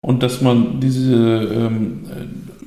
Und 0.00 0.22
dass 0.22 0.40
man 0.40 0.80
diese, 0.80 1.14
ähm, 1.14 2.04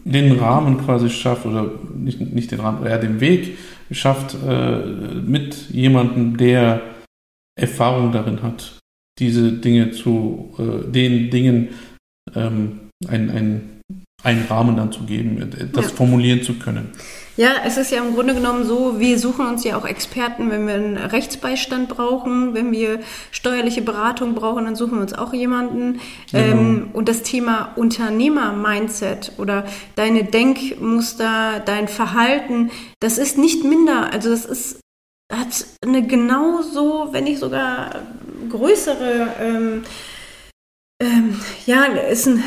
den 0.03 0.33
Rahmen 0.33 0.79
quasi 0.79 1.09
schafft, 1.09 1.45
oder 1.45 1.71
nicht, 1.95 2.19
nicht 2.19 2.51
den 2.51 2.59
Rahmen, 2.59 2.85
eher 2.85 2.99
den 2.99 3.21
Weg 3.21 3.57
schafft, 3.91 4.35
äh, 4.47 4.79
mit 5.25 5.69
jemandem, 5.71 6.37
der 6.37 6.81
Erfahrung 7.55 8.11
darin 8.11 8.41
hat, 8.41 8.79
diese 9.19 9.51
Dinge 9.51 9.91
zu, 9.91 10.53
äh, 10.57 10.91
den 10.91 11.29
Dingen 11.29 11.69
ähm, 12.35 12.89
ein, 13.07 13.29
ein, 13.29 13.81
einen 14.23 14.45
Rahmen 14.47 14.75
dann 14.75 14.91
zu 14.91 15.03
geben, 15.03 15.41
äh, 15.41 15.67
das 15.71 15.85
ja. 15.85 15.91
formulieren 15.91 16.43
zu 16.43 16.55
können. 16.55 16.91
Ja, 17.37 17.51
es 17.65 17.77
ist 17.77 17.91
ja 17.91 18.03
im 18.03 18.13
Grunde 18.13 18.33
genommen 18.33 18.65
so, 18.65 18.99
wir 18.99 19.17
suchen 19.17 19.47
uns 19.47 19.63
ja 19.63 19.77
auch 19.77 19.85
Experten, 19.85 20.51
wenn 20.51 20.67
wir 20.67 20.73
einen 20.75 20.97
Rechtsbeistand 20.97 21.87
brauchen, 21.87 22.53
wenn 22.53 22.71
wir 22.71 22.99
steuerliche 23.31 23.81
Beratung 23.81 24.35
brauchen, 24.35 24.65
dann 24.65 24.75
suchen 24.75 24.95
wir 24.95 25.01
uns 25.01 25.13
auch 25.13 25.33
jemanden. 25.33 26.01
Genau. 26.31 26.43
Ähm, 26.43 26.89
und 26.91 27.07
das 27.07 27.23
Thema 27.23 27.71
Unternehmer-Mindset 27.77 29.33
oder 29.37 29.65
deine 29.95 30.25
Denkmuster, 30.25 31.61
dein 31.65 31.87
Verhalten, 31.87 32.69
das 32.99 33.17
ist 33.17 33.37
nicht 33.37 33.63
minder, 33.63 34.11
also 34.11 34.29
das 34.29 34.45
ist 34.45 34.80
hat 35.31 35.65
eine 35.83 36.05
genauso, 36.05 37.09
wenn 37.11 37.23
nicht 37.23 37.39
sogar 37.39 38.01
größere, 38.49 39.27
ähm, 39.39 39.83
ähm, 41.01 41.39
ja, 41.65 41.85
ist 41.85 42.27
ein, 42.27 42.43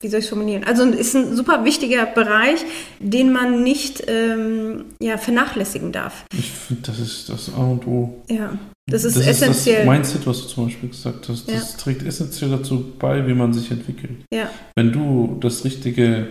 wie 0.00 0.08
soll 0.08 0.20
ich 0.20 0.26
es 0.26 0.28
formulieren? 0.28 0.64
Also 0.64 0.84
ist 0.84 1.14
ein 1.14 1.34
super 1.34 1.64
wichtiger 1.64 2.06
Bereich, 2.06 2.64
den 3.00 3.32
man 3.32 3.62
nicht 3.62 4.04
ähm, 4.06 4.84
ja, 5.00 5.18
vernachlässigen 5.18 5.90
darf. 5.90 6.24
Ich 6.32 6.50
finde, 6.50 6.82
das 6.82 7.00
ist 7.00 7.28
das 7.28 7.52
A 7.52 7.62
und 7.62 7.86
O. 7.86 8.22
Ja, 8.28 8.56
das 8.86 9.04
ist 9.04 9.16
das 9.16 9.26
essentiell. 9.26 9.80
Ist 9.80 9.86
das 9.86 9.94
Mindset, 9.94 10.26
was 10.26 10.42
du 10.42 10.48
zum 10.48 10.64
Beispiel 10.66 10.88
gesagt 10.90 11.28
hast, 11.28 11.48
das 11.48 11.72
ja. 11.72 11.78
trägt 11.78 12.02
essentiell 12.02 12.50
dazu 12.50 12.92
bei, 12.98 13.26
wie 13.26 13.34
man 13.34 13.52
sich 13.52 13.70
entwickelt. 13.70 14.24
Ja. 14.32 14.50
Wenn 14.76 14.92
du 14.92 15.36
das 15.40 15.64
richtige 15.64 16.28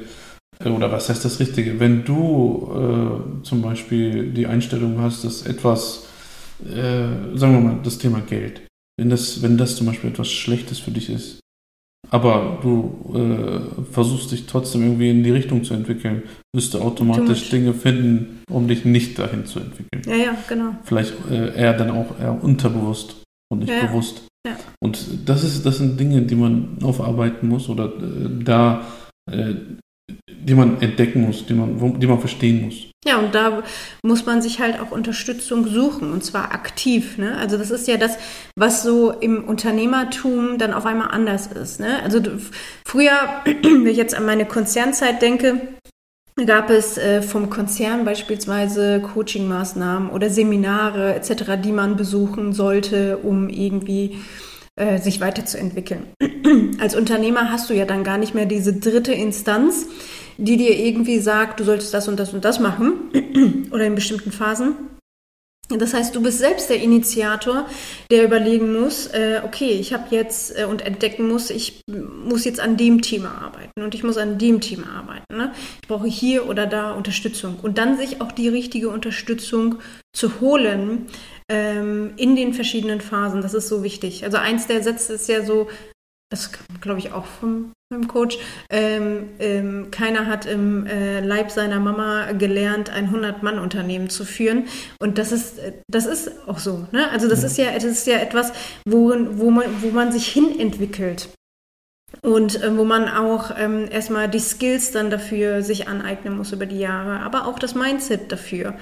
oder 0.65 0.91
was 0.91 1.09
heißt 1.09 1.23
das 1.23 1.39
Richtige? 1.39 1.79
Wenn 1.79 2.03
du 2.03 2.71
äh, 2.73 3.43
zum 3.43 3.61
Beispiel 3.61 4.31
die 4.31 4.47
Einstellung 4.47 4.99
hast, 4.99 5.23
dass 5.23 5.45
etwas, 5.45 6.07
äh, 6.65 7.37
sagen 7.37 7.53
wir 7.53 7.59
mal, 7.59 7.79
das 7.83 7.97
Thema 7.97 8.21
Geld, 8.21 8.61
wenn 8.97 9.09
das, 9.09 9.41
wenn 9.41 9.57
das 9.57 9.75
zum 9.75 9.87
Beispiel 9.87 10.09
etwas 10.09 10.31
Schlechtes 10.31 10.79
für 10.79 10.91
dich 10.91 11.09
ist, 11.09 11.39
aber 12.09 12.59
du 12.61 13.13
äh, 13.15 13.83
versuchst 13.91 14.31
dich 14.31 14.45
trotzdem 14.45 14.83
irgendwie 14.83 15.09
in 15.09 15.23
die 15.23 15.31
Richtung 15.31 15.63
zu 15.63 15.73
entwickeln, 15.73 16.23
wirst 16.55 16.73
du 16.73 16.79
automatisch 16.79 17.49
Dinge 17.49 17.73
finden, 17.73 18.43
um 18.49 18.67
dich 18.67 18.85
nicht 18.85 19.19
dahin 19.19 19.45
zu 19.45 19.59
entwickeln. 19.59 20.03
Ja, 20.05 20.15
ja, 20.15 20.37
genau. 20.47 20.75
Vielleicht 20.83 21.13
äh, 21.29 21.53
eher 21.53 21.73
dann 21.73 21.91
auch 21.91 22.17
eher 22.19 22.41
unterbewusst 22.41 23.17
und 23.49 23.59
nicht 23.59 23.69
ja, 23.69 23.85
bewusst. 23.85 24.23
Ja. 24.47 24.55
Und 24.79 25.27
das 25.29 25.43
ist, 25.43 25.65
das 25.65 25.79
sind 25.79 25.99
Dinge, 25.99 26.21
die 26.21 26.35
man 26.35 26.77
aufarbeiten 26.81 27.49
muss 27.49 27.67
oder 27.67 27.87
äh, 27.87 28.43
da 28.43 28.87
äh, 29.29 29.55
die 30.47 30.55
man 30.55 30.81
entdecken 30.81 31.21
muss, 31.21 31.45
die 31.45 31.53
man, 31.53 31.99
die 31.99 32.07
man 32.07 32.19
verstehen 32.19 32.65
muss. 32.65 32.87
Ja, 33.05 33.17
und 33.19 33.35
da 33.35 33.63
muss 34.01 34.25
man 34.25 34.41
sich 34.41 34.59
halt 34.59 34.79
auch 34.79 34.91
Unterstützung 34.91 35.67
suchen 35.67 36.11
und 36.11 36.23
zwar 36.23 36.53
aktiv. 36.53 37.17
Ne? 37.17 37.37
Also 37.37 37.57
das 37.57 37.69
ist 37.69 37.87
ja 37.87 37.97
das, 37.97 38.17
was 38.55 38.81
so 38.81 39.11
im 39.11 39.43
Unternehmertum 39.43 40.57
dann 40.57 40.73
auf 40.73 40.85
einmal 40.85 41.11
anders 41.11 41.47
ist. 41.47 41.81
Ne? 41.81 42.01
Also 42.01 42.21
früher, 42.85 43.17
wenn 43.45 43.87
ich 43.87 43.97
jetzt 43.97 44.15
an 44.15 44.25
meine 44.25 44.45
Konzernzeit 44.45 45.21
denke, 45.21 45.59
gab 46.45 46.69
es 46.69 46.97
äh, 46.97 47.21
vom 47.21 47.49
Konzern 47.49 48.05
beispielsweise 48.05 49.01
Coachingmaßnahmen 49.01 50.09
oder 50.09 50.29
Seminare 50.29 51.15
etc., 51.15 51.61
die 51.61 51.71
man 51.71 51.97
besuchen 51.97 52.53
sollte, 52.53 53.17
um 53.17 53.49
irgendwie 53.49 54.17
äh, 54.75 54.99
sich 54.99 55.19
weiterzuentwickeln. 55.19 56.07
Als 56.79 56.95
Unternehmer 56.95 57.51
hast 57.51 57.69
du 57.69 57.73
ja 57.73 57.85
dann 57.85 58.03
gar 58.03 58.17
nicht 58.17 58.35
mehr 58.35 58.45
diese 58.45 58.73
dritte 58.73 59.11
Instanz, 59.11 59.87
die 60.37 60.57
dir 60.57 60.77
irgendwie 60.77 61.19
sagt, 61.19 61.59
du 61.59 61.63
solltest 61.63 61.93
das 61.93 62.07
und 62.07 62.19
das 62.19 62.33
und 62.33 62.45
das 62.45 62.59
machen 62.59 63.67
oder 63.71 63.85
in 63.85 63.95
bestimmten 63.95 64.31
Phasen. 64.31 64.75
Das 65.69 65.93
heißt, 65.93 66.15
du 66.15 66.21
bist 66.21 66.39
selbst 66.39 66.69
der 66.69 66.81
Initiator, 66.81 67.65
der 68.09 68.23
überlegen 68.23 68.71
muss, 68.71 69.07
äh, 69.07 69.41
okay, 69.43 69.71
ich 69.71 69.93
habe 69.93 70.03
jetzt 70.11 70.57
äh, 70.57 70.63
und 70.63 70.81
entdecken 70.81 71.27
muss, 71.27 71.49
ich 71.49 71.81
muss 71.87 72.45
jetzt 72.45 72.61
an 72.61 72.77
dem 72.77 73.01
Thema 73.01 73.41
arbeiten 73.41 73.83
und 73.83 73.93
ich 73.93 74.01
muss 74.01 74.15
an 74.15 74.37
dem 74.37 74.61
Thema 74.61 74.87
arbeiten. 74.97 75.35
Ne? 75.35 75.51
Ich 75.81 75.87
brauche 75.89 76.07
hier 76.07 76.47
oder 76.47 76.67
da 76.67 76.93
Unterstützung 76.93 77.59
und 77.61 77.77
dann 77.77 77.97
sich 77.97 78.21
auch 78.21 78.31
die 78.31 78.47
richtige 78.47 78.87
Unterstützung 78.87 79.79
zu 80.13 80.39
holen, 80.39 81.07
ähm, 81.49 82.13
in 82.15 82.37
den 82.37 82.53
verschiedenen 82.53 83.01
Phasen. 83.01 83.41
Das 83.41 83.53
ist 83.53 83.67
so 83.67 83.83
wichtig. 83.83 84.23
Also 84.23 84.37
eins 84.37 84.67
der 84.67 84.83
Sätze 84.83 85.13
ist 85.13 85.27
ja 85.27 85.43
so, 85.43 85.67
das 86.29 86.51
glaube 86.81 86.99
ich 86.99 87.11
auch 87.13 87.25
vom, 87.25 87.71
vom 87.91 88.07
Coach, 88.07 88.37
ähm, 88.69 89.29
ähm, 89.39 89.91
keiner 89.91 90.25
hat 90.25 90.45
im 90.45 90.85
äh, 90.85 91.21
Leib 91.21 91.51
seiner 91.51 91.79
Mama 91.79 92.33
gelernt, 92.33 92.89
ein 92.89 93.09
100-Mann-Unternehmen 93.09 94.09
zu 94.09 94.25
führen. 94.25 94.65
Und 94.99 95.17
das 95.17 95.31
ist, 95.31 95.59
das 95.87 96.05
ist 96.05 96.47
auch 96.47 96.59
so. 96.59 96.85
Ne? 96.91 97.09
Also 97.11 97.29
das 97.29 97.43
ist 97.43 97.57
ja, 97.57 97.73
das 97.73 97.85
ist 97.85 98.07
ja 98.07 98.17
etwas, 98.17 98.51
wo, 98.85 99.13
wo, 99.31 99.51
man, 99.51 99.81
wo 99.81 99.89
man 99.91 100.11
sich 100.11 100.27
hin 100.27 100.59
entwickelt. 100.59 101.29
Und 102.21 102.61
äh, 102.61 102.77
wo 102.77 102.83
man 102.83 103.09
auch 103.09 103.51
ähm, 103.57 103.87
erstmal 103.89 104.29
die 104.29 104.39
Skills 104.39 104.91
dann 104.91 105.09
dafür 105.09 105.61
sich 105.61 105.87
aneignen 105.87 106.37
muss 106.37 106.53
über 106.53 106.65
die 106.65 106.79
Jahre, 106.79 107.19
aber 107.19 107.47
auch 107.47 107.59
das 107.59 107.75
Mindset 107.75 108.31
dafür 108.31 108.75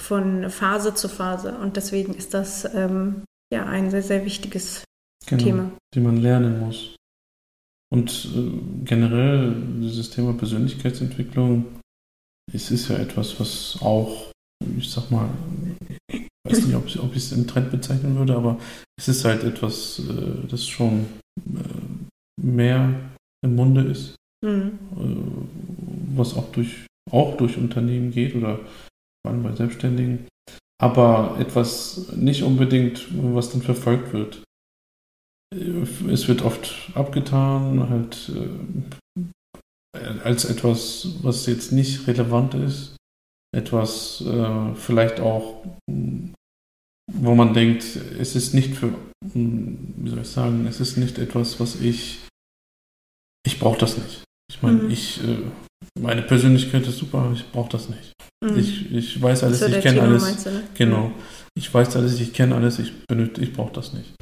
von 0.00 0.50
Phase 0.50 0.94
zu 0.94 1.08
Phase. 1.08 1.52
Und 1.52 1.76
deswegen 1.76 2.14
ist 2.14 2.34
das 2.34 2.64
ähm, 2.74 3.22
ja 3.52 3.66
ein 3.66 3.90
sehr, 3.90 4.02
sehr 4.02 4.24
wichtiges 4.24 4.82
genau, 5.26 5.42
Thema. 5.42 5.72
Die 5.94 6.00
man 6.00 6.16
lernen 6.16 6.60
muss. 6.60 6.96
Und 7.92 8.28
äh, 8.34 8.84
generell 8.84 9.54
dieses 9.80 10.10
Thema 10.10 10.32
Persönlichkeitsentwicklung, 10.32 11.66
es 12.50 12.70
ist 12.70 12.88
ja 12.88 12.96
etwas, 12.96 13.38
was 13.38 13.78
auch, 13.82 14.30
ich 14.78 14.90
sag 14.90 15.10
mal, 15.10 15.28
ich 16.10 16.28
weiß 16.48 16.64
nicht, 16.64 16.74
ob, 16.74 16.84
ob 17.04 17.10
ich 17.12 17.24
es 17.24 17.32
im 17.32 17.46
Trend 17.46 17.70
bezeichnen 17.70 18.16
würde, 18.16 18.34
aber 18.34 18.58
es 18.98 19.08
ist 19.08 19.24
halt 19.24 19.44
etwas, 19.44 20.00
äh, 20.00 20.46
das 20.48 20.66
schon 20.66 21.06
äh, 21.36 22.40
mehr 22.40 22.94
im 23.44 23.56
Munde 23.56 23.82
ist, 23.82 24.16
mhm. 24.42 24.78
Äh, 24.96 26.16
was 26.16 26.34
auch 26.34 26.50
durch, 26.52 26.86
auch 27.10 27.36
durch 27.36 27.58
Unternehmen 27.58 28.10
geht 28.10 28.34
oder 28.34 28.56
vor 28.56 29.32
allem 29.32 29.42
bei 29.42 29.54
Selbstständigen, 29.54 30.26
aber 30.80 31.36
etwas 31.38 32.12
nicht 32.16 32.42
unbedingt, 32.42 33.06
was 33.34 33.50
dann 33.50 33.62
verfolgt 33.62 34.12
wird. 34.12 34.42
Es 36.10 36.28
wird 36.28 36.42
oft 36.42 36.90
abgetan, 36.94 37.88
halt 37.90 38.30
äh, 39.94 39.98
als 40.24 40.44
etwas, 40.44 41.16
was 41.22 41.46
jetzt 41.46 41.72
nicht 41.72 42.06
relevant 42.06 42.54
ist, 42.54 42.96
etwas 43.54 44.22
äh, 44.26 44.74
vielleicht 44.74 45.20
auch, 45.20 45.64
wo 47.12 47.34
man 47.34 47.52
denkt, 47.52 47.84
es 48.18 48.34
ist 48.34 48.54
nicht 48.54 48.74
für, 48.74 48.94
wie 49.34 50.08
soll 50.08 50.20
ich 50.20 50.28
sagen, 50.28 50.66
es 50.66 50.80
ist 50.80 50.96
nicht 50.96 51.18
etwas, 51.18 51.60
was 51.60 51.80
ich 51.80 52.20
ich 53.44 53.58
brauche 53.58 53.78
das 53.78 53.96
nicht. 53.96 54.24
Ich 54.50 54.62
meine, 54.62 54.82
mhm. 54.82 54.90
ich, 54.90 55.22
äh, 55.22 55.38
meine 55.98 56.22
Persönlichkeit 56.22 56.86
ist 56.86 56.98
super, 56.98 57.30
ich 57.34 57.50
brauche 57.50 57.70
das 57.70 57.88
nicht. 57.88 58.12
Mhm. 58.44 58.58
Ich, 58.58 58.92
ich 58.92 59.22
weiß 59.22 59.44
alles, 59.44 59.62
ich 59.62 59.80
kenne 59.80 60.02
alles. 60.02 60.44
Du, 60.44 60.50
ne? 60.50 60.62
Genau. 60.74 61.08
Mhm. 61.08 61.14
Ich 61.54 61.72
weiß 61.72 61.96
alles, 61.96 62.18
ich 62.20 62.32
kenne 62.32 62.54
alles, 62.54 62.78
ich 62.78 63.06
benötige, 63.06 63.46
ich 63.46 63.52
brauche 63.52 63.72
das 63.72 63.92
nicht. 63.92 64.14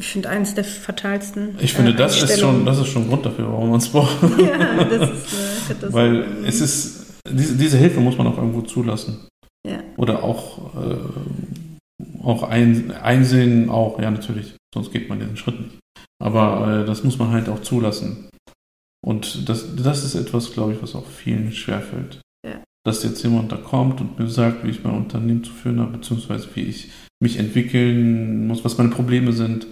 Ich 0.00 0.08
finde 0.08 0.28
eines 0.28 0.54
der 0.54 0.64
fatalsten. 0.64 1.56
Ich 1.60 1.72
finde, 1.72 1.92
äh, 1.92 1.96
das 1.96 2.20
ist 2.20 2.40
schon, 2.40 2.66
das 2.66 2.78
ist 2.78 2.88
schon 2.88 3.08
Grund 3.08 3.24
dafür, 3.24 3.46
warum 3.46 3.70
man 3.70 3.78
es 3.78 3.88
braucht. 3.88 4.16
Ja, 4.38 4.84
das 4.84 5.10
ist 5.10 5.82
äh, 5.82 5.92
Weil 5.92 6.26
es 6.44 6.60
ist, 6.60 7.20
diese, 7.28 7.56
diese 7.56 7.78
Hilfe 7.78 8.00
muss 8.00 8.18
man 8.18 8.26
auch 8.26 8.36
irgendwo 8.36 8.62
zulassen. 8.62 9.28
Ja. 9.66 9.78
Oder 9.96 10.24
auch, 10.24 10.74
äh, 10.74 12.22
auch 12.22 12.42
ein, 12.42 12.90
einsehen, 12.90 13.70
auch, 13.70 14.00
ja, 14.00 14.10
natürlich, 14.10 14.56
sonst 14.74 14.92
geht 14.92 15.08
man 15.08 15.20
diesen 15.20 15.36
Schritt 15.36 15.60
nicht. 15.60 15.78
Aber 16.22 16.82
äh, 16.82 16.86
das 16.86 17.04
muss 17.04 17.18
man 17.18 17.30
halt 17.30 17.48
auch 17.48 17.60
zulassen. 17.60 18.28
Und 19.04 19.48
das, 19.48 19.76
das 19.76 20.04
ist 20.04 20.14
etwas, 20.14 20.52
glaube 20.52 20.72
ich, 20.72 20.82
was 20.82 20.94
auch 20.94 21.06
vielen 21.06 21.52
schwerfällt. 21.52 22.20
Ja. 22.44 22.62
Dass 22.84 23.04
jetzt 23.04 23.22
jemand 23.22 23.52
da 23.52 23.56
kommt 23.56 24.00
und 24.00 24.18
mir 24.18 24.28
sagt, 24.28 24.64
wie 24.64 24.70
ich 24.70 24.82
mein 24.82 24.94
Unternehmen 24.94 25.44
zu 25.44 25.52
führen 25.52 25.80
habe, 25.80 25.98
beziehungsweise 25.98 26.48
wie 26.54 26.62
ich 26.62 26.90
mich 27.22 27.38
entwickeln 27.38 28.46
muss, 28.46 28.64
was 28.64 28.78
meine 28.78 28.90
Probleme 28.90 29.32
sind. 29.32 29.66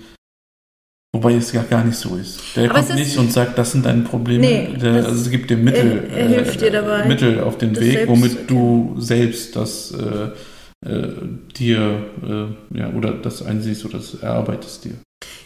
Wobei 1.14 1.35
es 1.35 1.53
ja 1.53 1.62
gar 1.62 1.85
nicht 1.85 1.98
so 1.98 2.16
ist. 2.16 2.40
Der 2.57 2.70
Aber 2.70 2.81
kommt 2.81 2.94
nicht 2.94 3.18
und 3.18 3.31
sagt, 3.31 3.59
das 3.59 3.72
sind 3.72 3.85
deine 3.85 4.03
Probleme. 4.03 4.40
Nee, 4.40 4.77
Der, 4.81 4.94
also 5.05 5.11
es 5.11 5.31
gibt 5.31 5.51
dir 5.51 5.59
Mittel, 5.59 6.09
er, 6.11 6.16
er 6.16 6.29
hilft 6.29 6.61
dir 6.62 6.70
dabei, 6.70 7.05
Mittel 7.05 7.40
auf 7.40 7.59
den 7.59 7.79
Weg, 7.79 7.92
selbst, 7.92 8.09
womit 8.09 8.51
du 8.51 8.94
selbst 8.98 9.55
das 9.55 9.92
äh, 9.92 10.90
äh, 10.90 11.12
dir 11.55 12.05
äh, 12.22 12.79
ja, 12.79 12.90
oder 12.94 13.12
das 13.12 13.44
einsiehst 13.44 13.85
oder 13.85 13.98
das 13.98 14.14
erarbeitest 14.14 14.87
dir. 14.87 14.94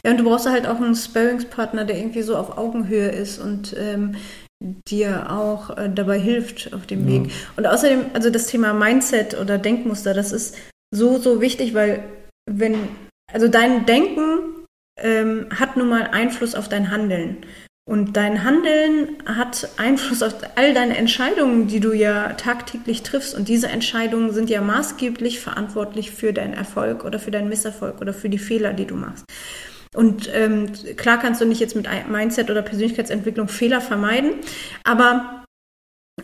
Ja, 0.05 0.13
und 0.13 0.19
du 0.19 0.25
brauchst 0.25 0.49
halt 0.49 0.69
auch 0.69 0.77
einen 0.77 0.95
Sparringspartner, 0.95 1.85
der 1.85 1.99
irgendwie 1.99 2.23
so 2.23 2.37
auf 2.37 2.57
Augenhöhe 2.57 3.09
ist 3.09 3.41
und 3.41 3.75
ähm, 3.77 4.15
dir 4.89 5.33
auch 5.33 5.77
äh, 5.77 5.91
dabei 5.93 6.21
hilft 6.21 6.73
auf 6.75 6.87
dem 6.87 7.09
ja. 7.09 7.25
Weg. 7.25 7.33
Und 7.57 7.67
außerdem, 7.67 8.07
also 8.15 8.31
das 8.31 8.47
Thema 8.47 8.73
Mindset 8.73 9.37
oder 9.39 9.59
Denkmuster, 9.59 10.15
das 10.15 10.31
ist 10.31 10.57
so, 10.95 11.19
so 11.19 11.41
wichtig, 11.41 11.75
weil 11.75 12.05
wenn, 12.49 12.77
also 13.33 13.49
dein 13.49 13.85
Denken 13.85 14.56
ähm, 14.97 15.47
hat 15.59 15.77
nun 15.77 15.89
mal 15.89 16.09
Einfluss 16.13 16.55
auf 16.55 16.69
dein 16.69 16.91
Handeln. 16.91 17.39
Und 17.89 18.17
dein 18.17 18.43
Handeln 18.43 19.17
hat 19.27 19.69
Einfluss 19.77 20.23
auf 20.23 20.35
all 20.57 20.75
deine 20.75 20.97
Entscheidungen, 20.97 21.69
die 21.69 21.79
du 21.79 21.93
ja 21.93 22.33
tagtäglich 22.33 23.05
triffst. 23.05 23.35
Und 23.37 23.49
diese 23.49 23.69
Entscheidungen 23.69 24.33
sind 24.33 24.51
ja 24.51 24.61
maßgeblich 24.61 25.39
verantwortlich 25.39 26.11
für 26.11 26.33
deinen 26.33 26.55
Erfolg 26.55 27.05
oder 27.05 27.21
für 27.21 27.31
deinen 27.31 27.49
Misserfolg 27.49 28.01
oder 28.01 28.13
für 28.13 28.29
die 28.29 28.39
Fehler, 28.39 28.73
die 28.73 28.87
du 28.87 28.97
machst. 28.97 29.25
Und 29.95 30.29
ähm, 30.35 30.73
klar 30.97 31.19
kannst 31.19 31.41
du 31.41 31.47
nicht 31.47 31.61
jetzt 31.61 31.77
mit 31.77 31.89
Mindset 32.09 32.51
oder 32.51 32.63
Persönlichkeitsentwicklung 32.63 33.49
Fehler 33.49 33.81
vermeiden, 33.81 34.35
aber 34.83 35.46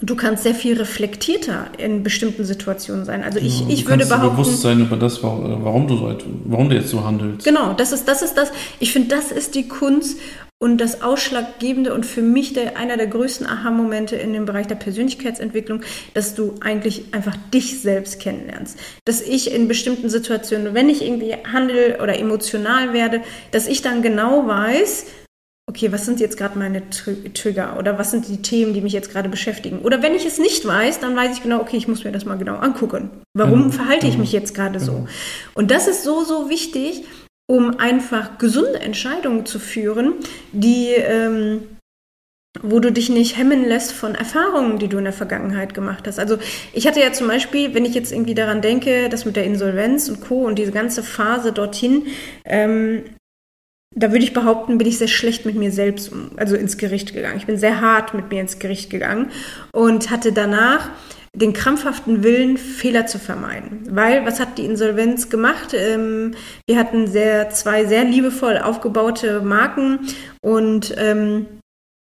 du 0.01 0.17
kannst 0.17 0.43
sehr 0.43 0.55
viel 0.55 0.77
reflektierter 0.77 1.67
in 1.77 2.03
bestimmten 2.03 2.45
Situationen 2.45 3.05
sein. 3.05 3.23
Also 3.23 3.39
ich, 3.39 3.61
ja, 3.61 3.67
ich 3.69 3.87
würde 3.87 4.07
behaupten, 4.07 4.37
bewusst 4.37 4.63
sein 4.63 4.81
über 4.81 4.97
das, 4.97 5.23
warum 5.23 5.87
du 5.87 5.97
so, 5.97 6.17
warum 6.45 6.71
du 6.71 6.77
jetzt 6.77 6.89
so 6.89 7.05
handelst. 7.05 7.45
Genau, 7.45 7.75
das 7.75 7.93
ist 7.93 8.09
das 8.09 8.23
ist 8.23 8.35
das. 8.35 8.51
Ich 8.81 8.93
finde, 8.93 9.09
das 9.09 9.31
ist 9.31 9.55
die 9.55 9.69
Kunst 9.69 10.19
und 10.59 10.79
das 10.79 11.03
Ausschlaggebende 11.03 11.93
und 11.93 12.07
für 12.07 12.23
mich 12.23 12.53
der, 12.53 12.77
einer 12.79 12.97
der 12.97 13.09
größten 13.09 13.47
Aha-Momente 13.47 14.17
in 14.17 14.33
dem 14.33 14.47
Bereich 14.47 14.67
der 14.67 14.77
Persönlichkeitsentwicklung, 14.77 15.83
dass 16.15 16.35
du 16.35 16.55
eigentlich 16.61 17.07
einfach 17.13 17.37
dich 17.53 17.81
selbst 17.81 18.21
kennenlernst. 18.21 18.79
Dass 19.05 19.21
ich 19.21 19.53
in 19.53 19.69
bestimmten 19.69 20.09
Situationen, 20.09 20.73
wenn 20.73 20.89
ich 20.89 21.03
irgendwie 21.03 21.35
handel 21.53 21.99
oder 22.01 22.19
emotional 22.19 22.93
werde, 22.93 23.23
dass 23.51 23.67
ich 23.67 23.83
dann 23.83 24.03
genau 24.03 24.47
weiß, 24.47 25.07
okay, 25.73 25.91
was 25.91 26.05
sind 26.05 26.21
jetzt 26.21 26.37
gerade 26.37 26.59
meine 26.59 26.83
Trigger 26.91 27.79
oder 27.79 27.99
was 27.99 28.11
sind 28.11 28.29
die 28.29 28.43
Themen, 28.43 28.75
die 28.75 28.83
mich 28.83 28.93
jetzt 28.93 29.11
gerade 29.11 29.31
beschäftigen? 29.31 29.79
Oder 29.81 30.03
wenn 30.03 30.15
ich 30.15 30.27
es 30.27 30.39
nicht 30.39 30.67
weiß, 30.67 31.01
dann 31.01 31.17
weiß 31.17 31.35
ich 31.35 31.43
genau, 31.43 31.61
okay, 31.61 31.79
ich 31.79 31.89
muss 31.89 32.05
mir 32.05 32.13
das 32.13 32.27
mal 32.27 32.37
genau 32.37 32.57
angucken. 32.57 33.11
Warum 33.33 33.65
mhm. 33.65 33.73
verhalte 33.73 34.07
ich 34.07 34.15
mhm. 34.15 34.21
mich 34.21 34.33
jetzt 34.33 34.55
gerade 34.55 34.81
so? 34.81 34.93
Mhm. 34.93 35.09
Und 35.55 35.71
das 35.71 35.89
ist 35.89 36.05
so, 36.05 36.25
so 36.25 36.51
wichtig, 36.51 37.05
um 37.47 37.79
einfach 37.79 38.37
gesunde 38.37 38.81
Entscheidungen 38.81 39.47
zu 39.47 39.59
führen, 39.59 40.15
die, 40.53 40.91
ähm, 40.91 41.63
wo 42.61 42.79
du 42.79 42.93
dich 42.93 43.09
nicht 43.09 43.39
hemmen 43.39 43.67
lässt 43.67 43.93
von 43.93 44.15
Erfahrungen, 44.15 44.79
die 44.79 44.89
du 44.89 44.99
in 44.99 45.05
der 45.05 45.15
Vergangenheit 45.15 45.73
gemacht 45.73 46.07
hast. 46.07 46.19
Also 46.19 46.37
ich 46.75 46.87
hatte 46.87 47.01
ja 47.01 47.15
zum 47.15 47.29
Beispiel, 47.29 47.73
wenn 47.73 47.87
ich 47.87 47.95
jetzt 47.95 48.13
irgendwie 48.13 48.35
daran 48.35 48.61
denke, 48.61 49.09
das 49.09 49.25
mit 49.25 49.37
der 49.37 49.45
Insolvenz 49.45 50.11
und 50.11 50.21
Co. 50.21 50.45
und 50.45 50.59
diese 50.59 50.73
ganze 50.73 51.03
Phase 51.03 51.53
dorthin, 51.53 52.09
ähm, 52.45 53.05
da 53.95 54.11
würde 54.11 54.25
ich 54.25 54.33
behaupten, 54.33 54.79
bin 54.79 54.87
ich 54.87 54.99
sehr 54.99 55.09
schlecht 55.09 55.45
mit 55.47 55.57
mir 55.57 55.73
selbst, 55.73 56.13
also 56.37 56.57
ins 56.57 56.79
Gericht 56.79 57.15
gegangen. 57.15 57.37
Ich 57.37 57.47
bin 57.47 57.59
sehr 57.59 57.81
hart 57.81 58.15
mit 58.15 58.31
mir 58.31 58.41
ins 58.41 58.59
Gericht 58.59 58.91
gegangen 58.91 59.31
und 59.73 60.11
hatte 60.11 60.33
danach 60.33 60.91
den 61.35 61.55
krampfhaften 61.55 62.23
Willen, 62.23 62.59
Fehler 62.59 63.07
zu 63.07 63.19
vermeiden. 63.19 63.87
Weil, 63.91 64.27
was 64.27 64.39
hat 64.39 64.59
die 64.59 64.67
Insolvenz 64.67 65.31
gemacht? 65.31 65.75
Ähm, 65.75 66.35
wir 66.67 66.79
hatten 66.79 67.07
sehr, 67.07 67.51
zwei 67.51 67.87
sehr 67.87 68.05
liebevoll 68.05 68.59
aufgebaute 68.59 69.41
Marken 69.41 70.01
und 70.43 70.95
ähm, 70.99 71.47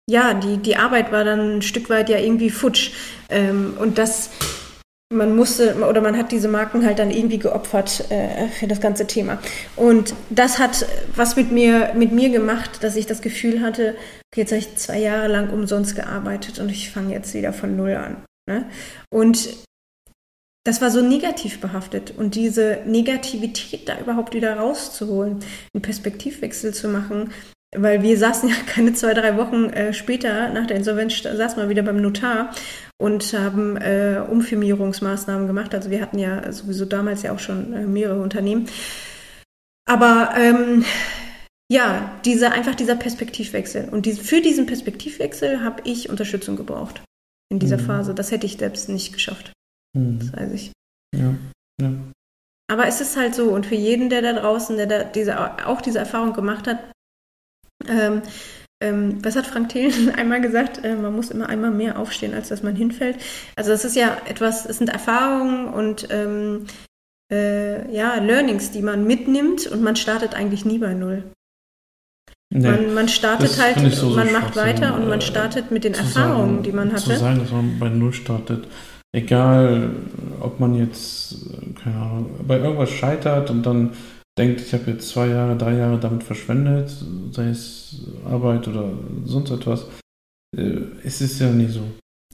ja, 0.08 0.34
die, 0.34 0.56
die 0.56 0.76
Arbeit 0.76 1.12
war 1.12 1.22
dann 1.22 1.58
ein 1.58 1.62
Stück 1.62 1.88
weit 1.88 2.08
ja 2.08 2.18
irgendwie 2.18 2.50
futsch. 2.50 2.90
Ähm, 3.28 3.74
und 3.78 3.98
das, 3.98 4.30
man 5.12 5.34
musste 5.34 5.74
oder 5.76 6.00
man 6.00 6.16
hat 6.16 6.30
diese 6.30 6.48
Marken 6.48 6.86
halt 6.86 7.00
dann 7.00 7.10
irgendwie 7.10 7.38
geopfert 7.38 8.10
äh, 8.10 8.46
für 8.48 8.68
das 8.68 8.80
ganze 8.80 9.06
Thema. 9.06 9.38
Und 9.74 10.14
das 10.30 10.58
hat 10.58 10.86
was 11.16 11.34
mit 11.34 11.50
mir, 11.50 11.92
mit 11.94 12.12
mir 12.12 12.30
gemacht, 12.30 12.82
dass 12.82 12.94
ich 12.94 13.06
das 13.06 13.20
Gefühl 13.20 13.60
hatte, 13.60 13.96
okay, 14.32 14.42
jetzt 14.42 14.52
habe 14.52 14.60
ich 14.60 14.76
zwei 14.76 14.98
Jahre 14.98 15.26
lang 15.26 15.50
umsonst 15.50 15.96
gearbeitet 15.96 16.60
und 16.60 16.70
ich 16.70 16.90
fange 16.90 17.12
jetzt 17.12 17.34
wieder 17.34 17.52
von 17.52 17.76
Null 17.76 17.94
an. 17.94 18.24
Ne? 18.48 18.66
Und 19.12 19.48
das 20.64 20.80
war 20.80 20.92
so 20.92 21.00
negativ 21.02 21.60
behaftet. 21.60 22.14
Und 22.16 22.36
diese 22.36 22.82
Negativität 22.86 23.88
da 23.88 23.98
überhaupt 23.98 24.34
wieder 24.34 24.58
rauszuholen, 24.58 25.40
einen 25.74 25.82
Perspektivwechsel 25.82 26.72
zu 26.72 26.86
machen, 26.86 27.32
weil 27.74 28.02
wir 28.02 28.16
saßen 28.16 28.48
ja 28.48 28.54
keine 28.66 28.92
zwei, 28.92 29.14
drei 29.14 29.36
Wochen 29.36 29.70
äh, 29.70 29.92
später 29.92 30.50
nach 30.50 30.68
der 30.68 30.76
Insolvenz, 30.76 31.20
saßen 31.20 31.60
wir 31.60 31.68
wieder 31.68 31.82
beim 31.82 32.00
Notar 32.00 32.54
und 33.00 33.32
haben 33.32 33.78
äh, 33.78 34.22
Umfirmierungsmaßnahmen 34.28 35.46
gemacht. 35.46 35.74
Also 35.74 35.90
wir 35.90 36.02
hatten 36.02 36.18
ja 36.18 36.52
sowieso 36.52 36.84
damals 36.84 37.22
ja 37.22 37.32
auch 37.32 37.38
schon 37.38 37.72
äh, 37.72 37.86
mehrere 37.86 38.20
Unternehmen. 38.20 38.68
Aber 39.86 40.34
ähm, 40.36 40.84
ja, 41.72 42.20
diese, 42.26 42.52
einfach 42.52 42.74
dieser 42.74 42.96
Perspektivwechsel. 42.96 43.88
Und 43.88 44.04
die, 44.04 44.12
für 44.12 44.42
diesen 44.42 44.66
Perspektivwechsel 44.66 45.64
habe 45.64 45.80
ich 45.84 46.10
Unterstützung 46.10 46.56
gebraucht 46.56 47.02
in 47.48 47.58
dieser 47.58 47.78
mhm. 47.78 47.86
Phase. 47.86 48.14
Das 48.14 48.30
hätte 48.32 48.44
ich 48.44 48.58
selbst 48.58 48.90
nicht 48.90 49.14
geschafft. 49.14 49.52
Mhm. 49.96 50.18
Das 50.18 50.32
weiß 50.34 50.52
ich. 50.52 50.72
Ja. 51.16 51.34
ja. 51.80 51.92
Aber 52.70 52.86
es 52.86 53.00
ist 53.00 53.16
halt 53.16 53.34
so, 53.34 53.50
und 53.50 53.64
für 53.64 53.76
jeden, 53.76 54.10
der 54.10 54.20
da 54.20 54.34
draußen, 54.34 54.76
der 54.76 54.86
da 54.86 55.04
diese, 55.04 55.66
auch 55.66 55.80
diese 55.80 56.00
Erfahrung 56.00 56.34
gemacht 56.34 56.66
hat, 56.66 56.78
ähm, 57.88 58.20
ähm, 58.80 59.18
was 59.22 59.36
hat 59.36 59.46
Frank 59.46 59.68
Thelen 59.68 60.10
einmal 60.16 60.40
gesagt? 60.40 60.84
Äh, 60.84 60.96
man 60.96 61.14
muss 61.14 61.30
immer 61.30 61.48
einmal 61.48 61.70
mehr 61.70 61.98
aufstehen, 61.98 62.34
als 62.34 62.48
dass 62.48 62.62
man 62.62 62.74
hinfällt. 62.74 63.16
Also 63.56 63.70
das 63.70 63.84
ist 63.84 63.96
ja 63.96 64.16
etwas, 64.26 64.66
es 64.66 64.78
sind 64.78 64.88
Erfahrungen 64.88 65.68
und 65.68 66.08
ähm, 66.10 66.66
äh, 67.30 67.94
ja, 67.94 68.16
Learnings, 68.16 68.70
die 68.70 68.82
man 68.82 69.06
mitnimmt 69.06 69.66
und 69.66 69.82
man 69.82 69.96
startet 69.96 70.34
eigentlich 70.34 70.64
nie 70.64 70.78
bei 70.78 70.94
Null. 70.94 71.24
Nee, 72.52 72.68
man, 72.68 72.94
man 72.94 73.08
startet 73.08 73.60
halt, 73.60 73.78
so, 73.92 74.10
man 74.10 74.26
so 74.26 74.32
macht 74.32 74.56
weiter 74.56 74.96
und 74.96 75.08
man 75.08 75.20
äh, 75.20 75.22
startet 75.22 75.70
mit 75.70 75.84
den 75.84 75.94
Erfahrungen, 75.94 76.56
sagen, 76.56 76.62
die 76.64 76.72
man 76.72 76.92
hatte. 76.92 77.04
Zu 77.04 77.18
sagen, 77.18 77.38
dass 77.38 77.52
man 77.52 77.78
bei 77.78 77.88
Null 77.88 78.12
startet. 78.12 78.66
Egal, 79.12 79.90
ob 80.40 80.58
man 80.58 80.74
jetzt, 80.74 81.36
keine 81.82 81.96
Ahnung, 81.96 82.30
bei 82.46 82.58
irgendwas 82.58 82.90
scheitert 82.90 83.50
und 83.50 83.64
dann 83.64 83.92
denkt, 84.38 84.60
ich 84.60 84.72
habe 84.72 84.90
jetzt 84.90 85.08
zwei 85.08 85.28
Jahre, 85.28 85.56
drei 85.56 85.76
Jahre 85.76 85.98
damit 85.98 86.24
verschwendet, 86.24 86.94
sei 87.32 87.48
es 87.48 88.06
Arbeit 88.24 88.68
oder 88.68 88.92
sonst 89.24 89.50
etwas. 89.50 89.86
Äh, 90.56 90.82
es 91.04 91.20
ist 91.20 91.40
ja 91.40 91.50
nie 91.50 91.68
so. 91.68 91.82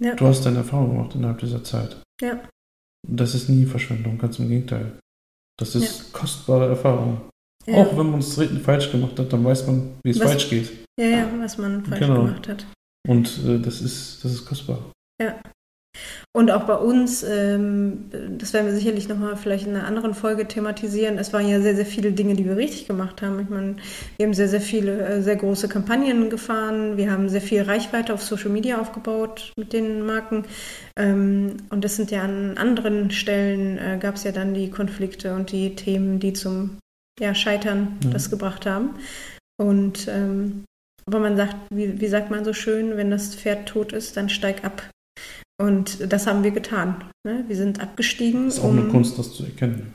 Ja. 0.01 0.15
Du 0.15 0.27
hast 0.27 0.45
deine 0.45 0.59
Erfahrung 0.59 0.91
gemacht 0.91 1.15
innerhalb 1.15 1.39
dieser 1.39 1.65
Zeit. 1.65 1.97
Ja. 2.21 2.41
Das 3.09 3.35
ist 3.35 3.49
nie 3.49 3.65
Verschwendung, 3.67 4.19
ganz 4.19 4.39
im 4.39 4.49
Gegenteil. 4.49 4.99
Das 5.59 5.75
ist 5.75 5.99
ja. 5.99 6.05
kostbare 6.13 6.69
Erfahrung. 6.69 7.31
Ja. 7.67 7.77
Auch 7.77 7.97
wenn 7.97 8.11
man 8.11 8.21
es 8.21 8.41
falsch 8.63 8.93
gemacht 8.93 9.19
hat, 9.19 9.33
dann 9.33 9.45
weiß 9.45 9.67
man, 9.67 9.95
wie 10.05 10.11
es 10.11 10.21
was, 10.21 10.31
falsch 10.31 10.51
geht. 10.51 10.87
Ja, 10.99 11.07
ja, 11.07 11.33
was 11.39 11.59
man 11.59 11.85
falsch 11.85 12.01
genau. 12.01 12.25
gemacht 12.25 12.49
hat. 12.49 12.67
Und 13.09 13.27
äh, 13.45 13.59
das, 13.59 13.81
ist, 13.81 14.25
das 14.25 14.33
ist 14.33 14.47
kostbar. 14.47 14.79
Ja. 15.21 15.41
Und 16.33 16.51
auch 16.51 16.65
bei 16.65 16.75
uns, 16.75 17.23
ähm, 17.23 18.11
das 18.37 18.53
werden 18.53 18.67
wir 18.67 18.75
sicherlich 18.75 19.09
nochmal 19.09 19.37
vielleicht 19.37 19.67
in 19.67 19.75
einer 19.75 19.87
anderen 19.87 20.13
Folge 20.13 20.47
thematisieren, 20.47 21.17
es 21.17 21.33
waren 21.33 21.49
ja 21.49 21.61
sehr, 21.63 21.75
sehr 21.75 21.87
viele 21.87 22.13
Dinge, 22.13 22.35
die 22.35 22.45
wir 22.45 22.57
richtig 22.57 22.87
gemacht 22.87 23.23
haben. 23.23 23.41
Ich 23.41 23.49
meine, 23.49 23.77
wir 24.19 24.27
haben 24.27 24.35
sehr, 24.35 24.49
sehr 24.49 24.61
viele, 24.61 25.01
äh, 25.01 25.23
sehr 25.23 25.37
große 25.37 25.69
Kampagnen 25.69 26.29
gefahren, 26.29 26.99
wir 26.99 27.11
haben 27.11 27.31
sehr 27.31 27.41
viel 27.41 27.63
Reichweite 27.63 28.13
auf 28.13 28.23
Social 28.23 28.51
Media 28.51 28.79
aufgebaut 28.79 29.53
mit 29.57 29.73
den 29.73 30.05
Marken. 30.05 30.45
Ähm, 30.97 31.57
und 31.71 31.85
das 31.85 31.97
sind 31.97 32.11
ja 32.11 32.23
an 32.23 32.59
anderen 32.59 33.11
Stellen, 33.11 33.79
äh, 33.79 33.99
gab 33.99 34.17
es 34.17 34.25
ja 34.25 34.33
dann 34.33 34.53
die 34.53 34.71
Konflikte 34.71 35.35
und 35.35 35.53
die 35.53 35.75
Themen, 35.75 36.21
die 36.21 36.35
zum 36.35 36.79
ja, 37.19 37.35
Scheitern 37.35 37.99
ja. 38.05 38.11
das 38.11 38.29
gebracht 38.29 38.67
haben. 38.67 38.91
Und 39.57 40.07
ähm, 40.09 40.65
aber 41.09 41.21
man 41.21 41.37
sagt, 41.37 41.57
wie, 41.71 42.01
wie 42.01 42.09
sagt 42.09 42.31
man 42.31 42.45
so 42.45 42.53
schön, 42.53 42.97
wenn 42.97 43.11
das 43.11 43.35
Pferd 43.37 43.69
tot 43.69 43.93
ist, 43.93 44.17
dann 44.17 44.29
steig 44.29 44.65
ab. 44.65 44.83
Und 45.59 46.13
das 46.13 46.27
haben 46.27 46.45
wir 46.45 46.51
getan. 46.51 47.05
Ne? 47.27 47.45
Wir 47.47 47.57
sind 47.57 47.81
abgestiegen. 47.81 48.47
Das 48.47 48.59
ist 48.59 48.61
auch 48.61 48.69
um, 48.69 48.79
eine 48.79 48.89
Kunst, 48.89 49.19
das 49.19 49.33
zu 49.33 49.45
erkennen. 49.45 49.91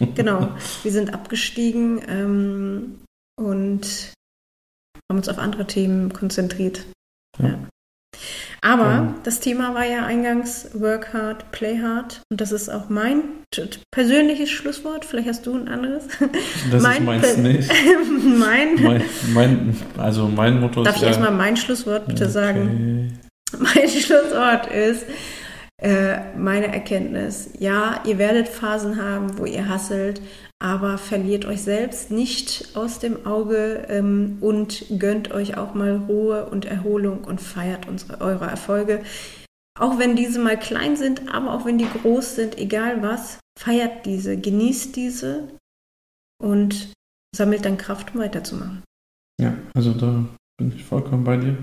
genau, 0.14 0.48
wir 0.82 0.92
sind 0.92 1.12
abgestiegen 1.12 2.00
ähm, 2.08 3.00
und 3.38 4.14
haben 5.10 5.18
uns 5.18 5.28
auf 5.28 5.38
andere 5.38 5.66
Themen 5.66 6.12
konzentriert. 6.12 6.86
Ja. 7.38 7.48
Ja. 7.48 7.58
Aber 8.64 8.84
ja. 8.84 9.14
das 9.24 9.40
Thema 9.40 9.74
war 9.74 9.84
ja 9.84 10.06
eingangs 10.06 10.70
Work 10.74 11.12
hard, 11.12 11.50
play 11.50 11.80
hard. 11.82 12.22
Und 12.30 12.40
das 12.40 12.52
ist 12.52 12.68
auch 12.68 12.88
mein 12.88 13.22
persönliches 13.90 14.50
Schlusswort. 14.50 15.04
Vielleicht 15.04 15.28
hast 15.28 15.46
du 15.46 15.54
ein 15.54 15.68
anderes. 15.68 16.04
Das 16.70 16.82
mein 16.82 17.02
ist 17.02 17.04
meins 17.04 17.36
nicht. 17.38 17.70
mein, 18.38 18.82
mein, 18.82 19.04
mein, 19.34 19.76
also 19.98 20.28
mein 20.28 20.60
Motto 20.60 20.84
Darf 20.84 20.94
ist. 20.94 21.02
Darf 21.02 21.10
ich 21.10 21.18
erstmal 21.18 21.32
mein 21.32 21.56
Schlusswort 21.56 22.06
bitte 22.06 22.24
okay. 22.24 22.32
sagen? 22.32 23.18
Mein 23.58 23.88
Schlusswort 23.88 24.66
ist 24.66 25.06
äh, 25.82 26.36
meine 26.36 26.68
Erkenntnis. 26.68 27.50
Ja, 27.58 28.02
ihr 28.06 28.18
werdet 28.18 28.48
Phasen 28.48 29.02
haben, 29.02 29.38
wo 29.38 29.46
ihr 29.46 29.68
hasselt, 29.68 30.22
aber 30.60 30.96
verliert 30.96 31.44
euch 31.44 31.62
selbst 31.62 32.10
nicht 32.12 32.76
aus 32.76 33.00
dem 33.00 33.26
Auge 33.26 33.86
ähm, 33.88 34.38
und 34.40 34.84
gönnt 34.98 35.32
euch 35.32 35.56
auch 35.56 35.74
mal 35.74 35.96
Ruhe 36.08 36.46
und 36.46 36.66
Erholung 36.66 37.24
und 37.24 37.40
feiert 37.40 37.88
unsere, 37.88 38.20
eure 38.20 38.46
Erfolge. 38.46 39.02
Auch 39.78 39.98
wenn 39.98 40.14
diese 40.14 40.38
mal 40.38 40.58
klein 40.58 40.96
sind, 40.96 41.34
aber 41.34 41.52
auch 41.52 41.64
wenn 41.64 41.78
die 41.78 41.88
groß 41.88 42.36
sind, 42.36 42.58
egal 42.58 43.02
was, 43.02 43.40
feiert 43.58 44.06
diese, 44.06 44.36
genießt 44.36 44.94
diese 44.94 45.48
und 46.40 46.92
sammelt 47.34 47.64
dann 47.64 47.78
Kraft, 47.78 48.14
um 48.14 48.20
weiterzumachen. 48.20 48.84
Ja, 49.40 49.56
also 49.74 49.92
da 49.94 50.24
bin 50.58 50.72
ich 50.76 50.84
vollkommen 50.84 51.24
bei 51.24 51.38
dir. 51.38 51.56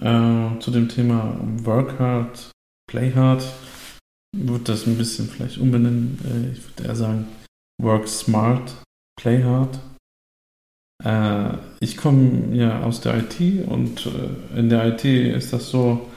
Äh, 0.00 0.58
zu 0.60 0.70
dem 0.70 0.88
Thema 0.88 1.38
Work 1.64 1.98
Hard, 1.98 2.50
Play 2.88 3.12
Hard 3.12 3.44
würde 4.36 4.64
das 4.64 4.86
ein 4.86 4.96
bisschen 4.96 5.26
vielleicht 5.26 5.58
umbenennen. 5.58 6.18
Äh, 6.24 6.52
ich 6.52 6.64
würde 6.64 6.84
eher 6.84 6.96
sagen 6.96 7.26
Work 7.82 8.06
Smart, 8.08 8.82
Play 9.20 9.42
Hard. 9.42 9.80
Äh, 11.04 11.56
ich 11.80 11.96
komme 11.96 12.54
ja 12.56 12.82
aus 12.82 13.00
der 13.00 13.18
IT 13.18 13.66
und 13.66 14.06
äh, 14.06 14.58
in 14.58 14.68
der 14.68 14.86
IT 14.86 15.04
ist 15.04 15.52
das 15.52 15.70
so, 15.70 16.08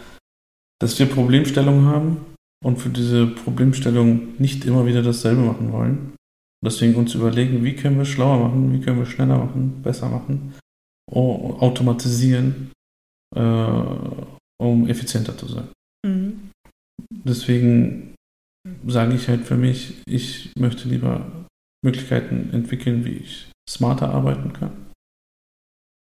dass 0.79 0.97
wir 0.99 1.07
Problemstellungen 1.07 1.85
haben 1.85 2.25
und 2.63 2.77
für 2.77 2.89
diese 2.89 3.27
Problemstellung 3.27 4.39
nicht 4.39 4.65
immer 4.65 4.85
wieder 4.85 5.01
dasselbe 5.01 5.41
machen 5.41 5.71
wollen. 5.71 6.15
Deswegen 6.63 6.95
uns 6.95 7.15
überlegen, 7.15 7.63
wie 7.63 7.75
können 7.75 7.97
wir 7.97 8.05
schlauer 8.05 8.47
machen, 8.47 8.73
wie 8.73 8.81
können 8.81 8.99
wir 8.99 9.07
schneller 9.07 9.39
machen, 9.39 9.81
besser 9.81 10.09
machen, 10.09 10.53
automatisieren 11.11 12.71
um 13.35 14.87
effizienter 14.87 15.37
zu 15.37 15.47
sein. 15.47 15.69
Mhm. 16.05 16.51
Deswegen 17.23 18.15
sage 18.85 19.15
ich 19.15 19.27
halt 19.27 19.45
für 19.45 19.57
mich, 19.57 20.01
ich 20.07 20.51
möchte 20.57 20.87
lieber 20.87 21.45
Möglichkeiten 21.83 22.51
entwickeln, 22.53 23.05
wie 23.05 23.17
ich 23.17 23.51
smarter 23.69 24.09
arbeiten 24.09 24.53
kann. 24.53 24.91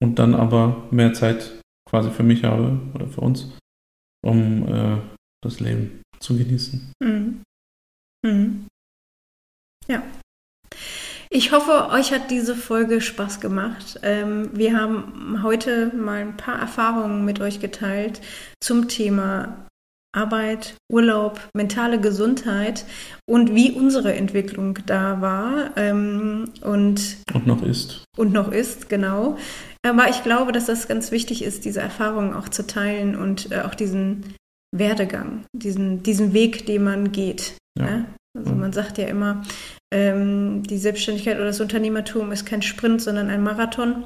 Und 0.02 0.18
dann 0.18 0.34
aber 0.34 0.88
mehr 0.90 1.12
Zeit 1.12 1.60
quasi 1.88 2.10
für 2.10 2.22
mich 2.22 2.44
habe 2.44 2.80
oder 2.94 3.08
für 3.08 3.20
uns, 3.20 3.56
um 4.24 4.68
äh, 4.68 5.00
das 5.42 5.60
Leben 5.60 6.02
zu 6.20 6.36
genießen. 6.36 6.92
Mhm. 7.02 7.42
Mhm. 8.24 8.66
Ja. 9.88 10.02
Ich 11.30 11.52
hoffe, 11.52 11.90
euch 11.90 12.12
hat 12.12 12.30
diese 12.30 12.54
Folge 12.54 13.00
Spaß 13.00 13.40
gemacht. 13.40 14.00
Ähm, 14.02 14.50
wir 14.54 14.76
haben 14.78 15.42
heute 15.42 15.92
mal 15.94 16.22
ein 16.22 16.36
paar 16.36 16.58
Erfahrungen 16.58 17.24
mit 17.24 17.40
euch 17.40 17.60
geteilt 17.60 18.22
zum 18.60 18.88
Thema 18.88 19.66
Arbeit, 20.16 20.74
Urlaub, 20.90 21.38
mentale 21.54 22.00
Gesundheit 22.00 22.86
und 23.28 23.54
wie 23.54 23.72
unsere 23.72 24.14
Entwicklung 24.14 24.78
da 24.86 25.20
war 25.20 25.76
ähm, 25.76 26.46
und, 26.62 27.18
und 27.34 27.46
noch 27.46 27.62
ist. 27.62 28.04
Und 28.16 28.32
noch 28.32 28.50
ist, 28.50 28.88
genau. 28.88 29.36
Aber 29.86 30.08
ich 30.08 30.22
glaube, 30.22 30.52
dass 30.52 30.64
das 30.64 30.88
ganz 30.88 31.12
wichtig 31.12 31.44
ist, 31.44 31.66
diese 31.66 31.80
Erfahrungen 31.80 32.32
auch 32.32 32.48
zu 32.48 32.66
teilen 32.66 33.16
und 33.16 33.52
äh, 33.52 33.60
auch 33.60 33.74
diesen 33.74 34.34
Werdegang, 34.74 35.44
diesen, 35.54 36.02
diesen 36.02 36.32
Weg, 36.32 36.64
den 36.64 36.84
man 36.84 37.12
geht. 37.12 37.54
Ja. 37.78 37.86
Ja? 37.86 38.04
Also 38.36 38.54
man 38.54 38.72
sagt 38.72 38.98
ja 38.98 39.06
immer, 39.06 39.42
ähm, 39.92 40.62
die 40.64 40.78
Selbstständigkeit 40.78 41.36
oder 41.36 41.46
das 41.46 41.60
Unternehmertum 41.60 42.32
ist 42.32 42.46
kein 42.46 42.62
Sprint, 42.62 43.00
sondern 43.00 43.30
ein 43.30 43.42
Marathon. 43.42 44.04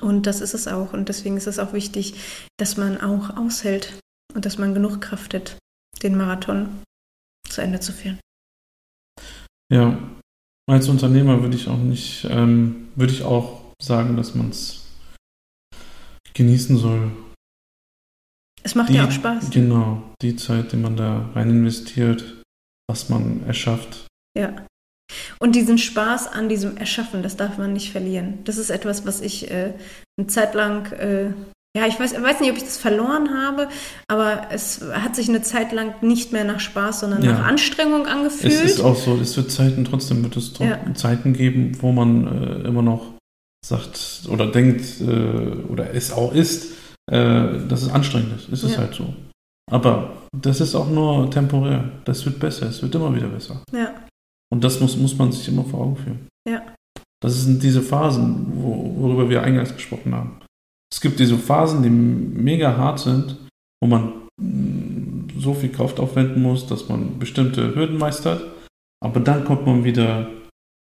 Und 0.00 0.26
das 0.26 0.40
ist 0.40 0.54
es 0.54 0.68
auch. 0.68 0.92
Und 0.92 1.08
deswegen 1.08 1.36
ist 1.36 1.46
es 1.46 1.58
auch 1.58 1.72
wichtig, 1.72 2.14
dass 2.56 2.76
man 2.76 3.00
auch 3.00 3.36
aushält 3.36 3.98
und 4.34 4.44
dass 4.46 4.58
man 4.58 4.74
genug 4.74 5.00
Kraft 5.00 5.34
hat, 5.34 5.58
den 6.02 6.16
Marathon 6.16 6.82
zu 7.48 7.60
Ende 7.60 7.80
zu 7.80 7.92
führen. 7.92 8.18
Ja, 9.72 9.98
als 10.68 10.88
Unternehmer 10.88 11.42
würde 11.42 11.56
ich 11.56 11.68
auch 11.68 11.78
nicht, 11.78 12.26
ähm, 12.30 12.88
würde 12.94 13.12
ich 13.12 13.22
auch 13.22 13.74
sagen, 13.80 14.16
dass 14.16 14.34
man 14.34 14.50
es 14.50 14.86
genießen 16.32 16.76
soll. 16.76 17.12
Es 18.62 18.74
macht 18.74 18.88
die, 18.88 18.94
ja 18.94 19.06
auch 19.06 19.10
Spaß. 19.10 19.50
Genau, 19.50 20.02
die 20.22 20.36
Zeit, 20.36 20.72
die 20.72 20.76
man 20.76 20.96
da 20.96 21.30
rein 21.34 21.50
investiert, 21.50 22.42
was 22.88 23.08
man 23.08 23.44
erschafft. 23.44 24.06
Ja. 24.36 24.66
Und 25.38 25.54
diesen 25.54 25.78
Spaß 25.78 26.28
an 26.28 26.48
diesem 26.48 26.76
Erschaffen, 26.76 27.22
das 27.22 27.36
darf 27.36 27.58
man 27.58 27.72
nicht 27.72 27.92
verlieren. 27.92 28.38
Das 28.44 28.56
ist 28.56 28.70
etwas, 28.70 29.06
was 29.06 29.20
ich 29.20 29.50
äh, 29.50 29.74
eine 30.18 30.26
Zeit 30.28 30.54
lang, 30.54 30.92
äh, 30.92 31.26
ja, 31.76 31.86
ich 31.86 31.98
weiß, 31.98 32.14
weiß 32.22 32.40
nicht, 32.40 32.50
ob 32.50 32.56
ich 32.56 32.62
das 32.62 32.78
verloren 32.78 33.30
habe, 33.36 33.68
aber 34.08 34.48
es 34.50 34.80
hat 34.92 35.16
sich 35.16 35.28
eine 35.28 35.42
Zeit 35.42 35.72
lang 35.72 35.94
nicht 36.02 36.32
mehr 36.32 36.44
nach 36.44 36.60
Spaß, 36.60 37.00
sondern 37.00 37.22
ja. 37.22 37.32
nach 37.32 37.46
Anstrengung 37.46 38.06
angefühlt. 38.06 38.52
Es 38.52 38.62
ist 38.62 38.80
auch 38.80 38.96
so, 38.96 39.16
es 39.16 39.36
wird 39.36 39.50
Zeiten, 39.50 39.84
trotzdem 39.84 40.22
wird 40.22 40.36
es 40.36 40.52
ja. 40.58 40.78
Zeiten 40.94 41.32
geben, 41.32 41.76
wo 41.80 41.92
man 41.92 42.26
äh, 42.26 42.68
immer 42.68 42.82
noch 42.82 43.14
sagt 43.66 44.22
oder 44.30 44.46
denkt 44.46 45.00
äh, 45.00 45.04
oder 45.68 45.94
es 45.94 46.12
auch 46.12 46.32
ist, 46.32 46.72
äh, 47.10 47.66
dass 47.68 47.82
es 47.82 47.90
anstrengend 47.90 48.36
ist. 48.36 48.48
Es 48.50 48.62
ist 48.62 48.72
ja. 48.72 48.78
halt 48.78 48.94
so. 48.94 49.12
Aber 49.70 50.12
das 50.36 50.60
ist 50.60 50.74
auch 50.74 50.88
nur 50.88 51.30
temporär. 51.30 51.90
Das 52.04 52.24
wird 52.24 52.38
besser, 52.38 52.66
es 52.66 52.82
wird 52.82 52.94
immer 52.94 53.14
wieder 53.14 53.28
besser. 53.28 53.62
Ja. 53.72 53.92
Und 54.54 54.62
das 54.62 54.78
muss, 54.78 54.96
muss 54.96 55.18
man 55.18 55.32
sich 55.32 55.48
immer 55.48 55.64
vor 55.64 55.80
Augen 55.80 55.96
führen. 55.96 56.28
Ja. 56.48 56.62
Das 57.20 57.42
sind 57.42 57.60
diese 57.60 57.82
Phasen, 57.82 58.52
wo, 58.54 58.94
worüber 58.98 59.28
wir 59.28 59.42
eingangs 59.42 59.74
gesprochen 59.74 60.14
haben. 60.14 60.38
Es 60.92 61.00
gibt 61.00 61.18
diese 61.18 61.36
Phasen, 61.36 61.82
die 61.82 61.90
mega 61.90 62.76
hart 62.76 63.00
sind, 63.00 63.36
wo 63.82 63.88
man 63.88 64.28
mm, 64.40 65.40
so 65.40 65.54
viel 65.54 65.70
Kraft 65.70 65.98
aufwenden 65.98 66.40
muss, 66.40 66.68
dass 66.68 66.88
man 66.88 67.18
bestimmte 67.18 67.74
Hürden 67.74 67.98
meistert. 67.98 68.48
Aber 69.04 69.18
dann 69.18 69.44
kommt 69.44 69.66
man 69.66 69.82
wieder 69.82 70.30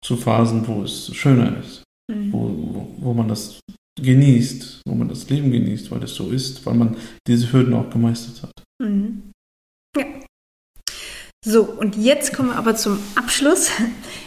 zu 0.01 0.15
Phasen, 0.15 0.65
wo 0.65 0.83
es 0.83 1.13
schöner 1.13 1.59
ist, 1.59 1.83
mhm. 2.09 2.31
wo, 2.31 2.87
wo 2.99 3.13
man 3.13 3.27
das 3.27 3.59
genießt, 4.01 4.83
wo 4.87 4.95
man 4.95 5.09
das 5.09 5.29
Leben 5.29 5.51
genießt, 5.51 5.91
weil 5.91 6.03
es 6.03 6.15
so 6.15 6.29
ist, 6.29 6.65
weil 6.65 6.75
man 6.75 6.95
diese 7.27 7.51
Hürden 7.51 7.73
auch 7.73 7.89
gemeistert 7.89 8.43
hat. 8.43 8.63
Mhm. 8.81 9.33
Ja. 9.97 10.05
So, 11.49 11.63
und 11.63 11.95
jetzt 11.95 12.33
kommen 12.33 12.49
wir 12.49 12.57
aber 12.57 12.75
zum 12.75 12.99
Abschluss. 13.15 13.71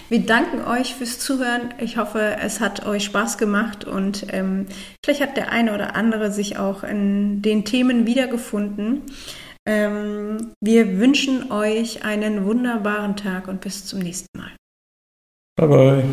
Wir 0.08 0.20
danken 0.20 0.64
euch 0.64 0.94
fürs 0.94 1.18
Zuhören. 1.18 1.74
Ich 1.78 1.98
hoffe, 1.98 2.38
es 2.40 2.60
hat 2.60 2.86
euch 2.86 3.04
Spaß 3.04 3.36
gemacht 3.36 3.84
und 3.84 4.26
ähm, 4.30 4.64
vielleicht 5.04 5.20
hat 5.20 5.36
der 5.36 5.52
eine 5.52 5.74
oder 5.74 5.96
andere 5.96 6.32
sich 6.32 6.56
auch 6.56 6.82
in 6.82 7.42
den 7.42 7.66
Themen 7.66 8.06
wiedergefunden. 8.06 9.02
Ähm, 9.68 10.54
wir 10.62 10.98
wünschen 10.98 11.52
euch 11.52 12.06
einen 12.06 12.46
wunderbaren 12.46 13.16
Tag 13.16 13.48
und 13.48 13.60
bis 13.60 13.84
zum 13.84 13.98
nächsten 13.98 14.38
Mal. 14.38 14.56
Bye 15.56 15.68
bye. 15.68 16.04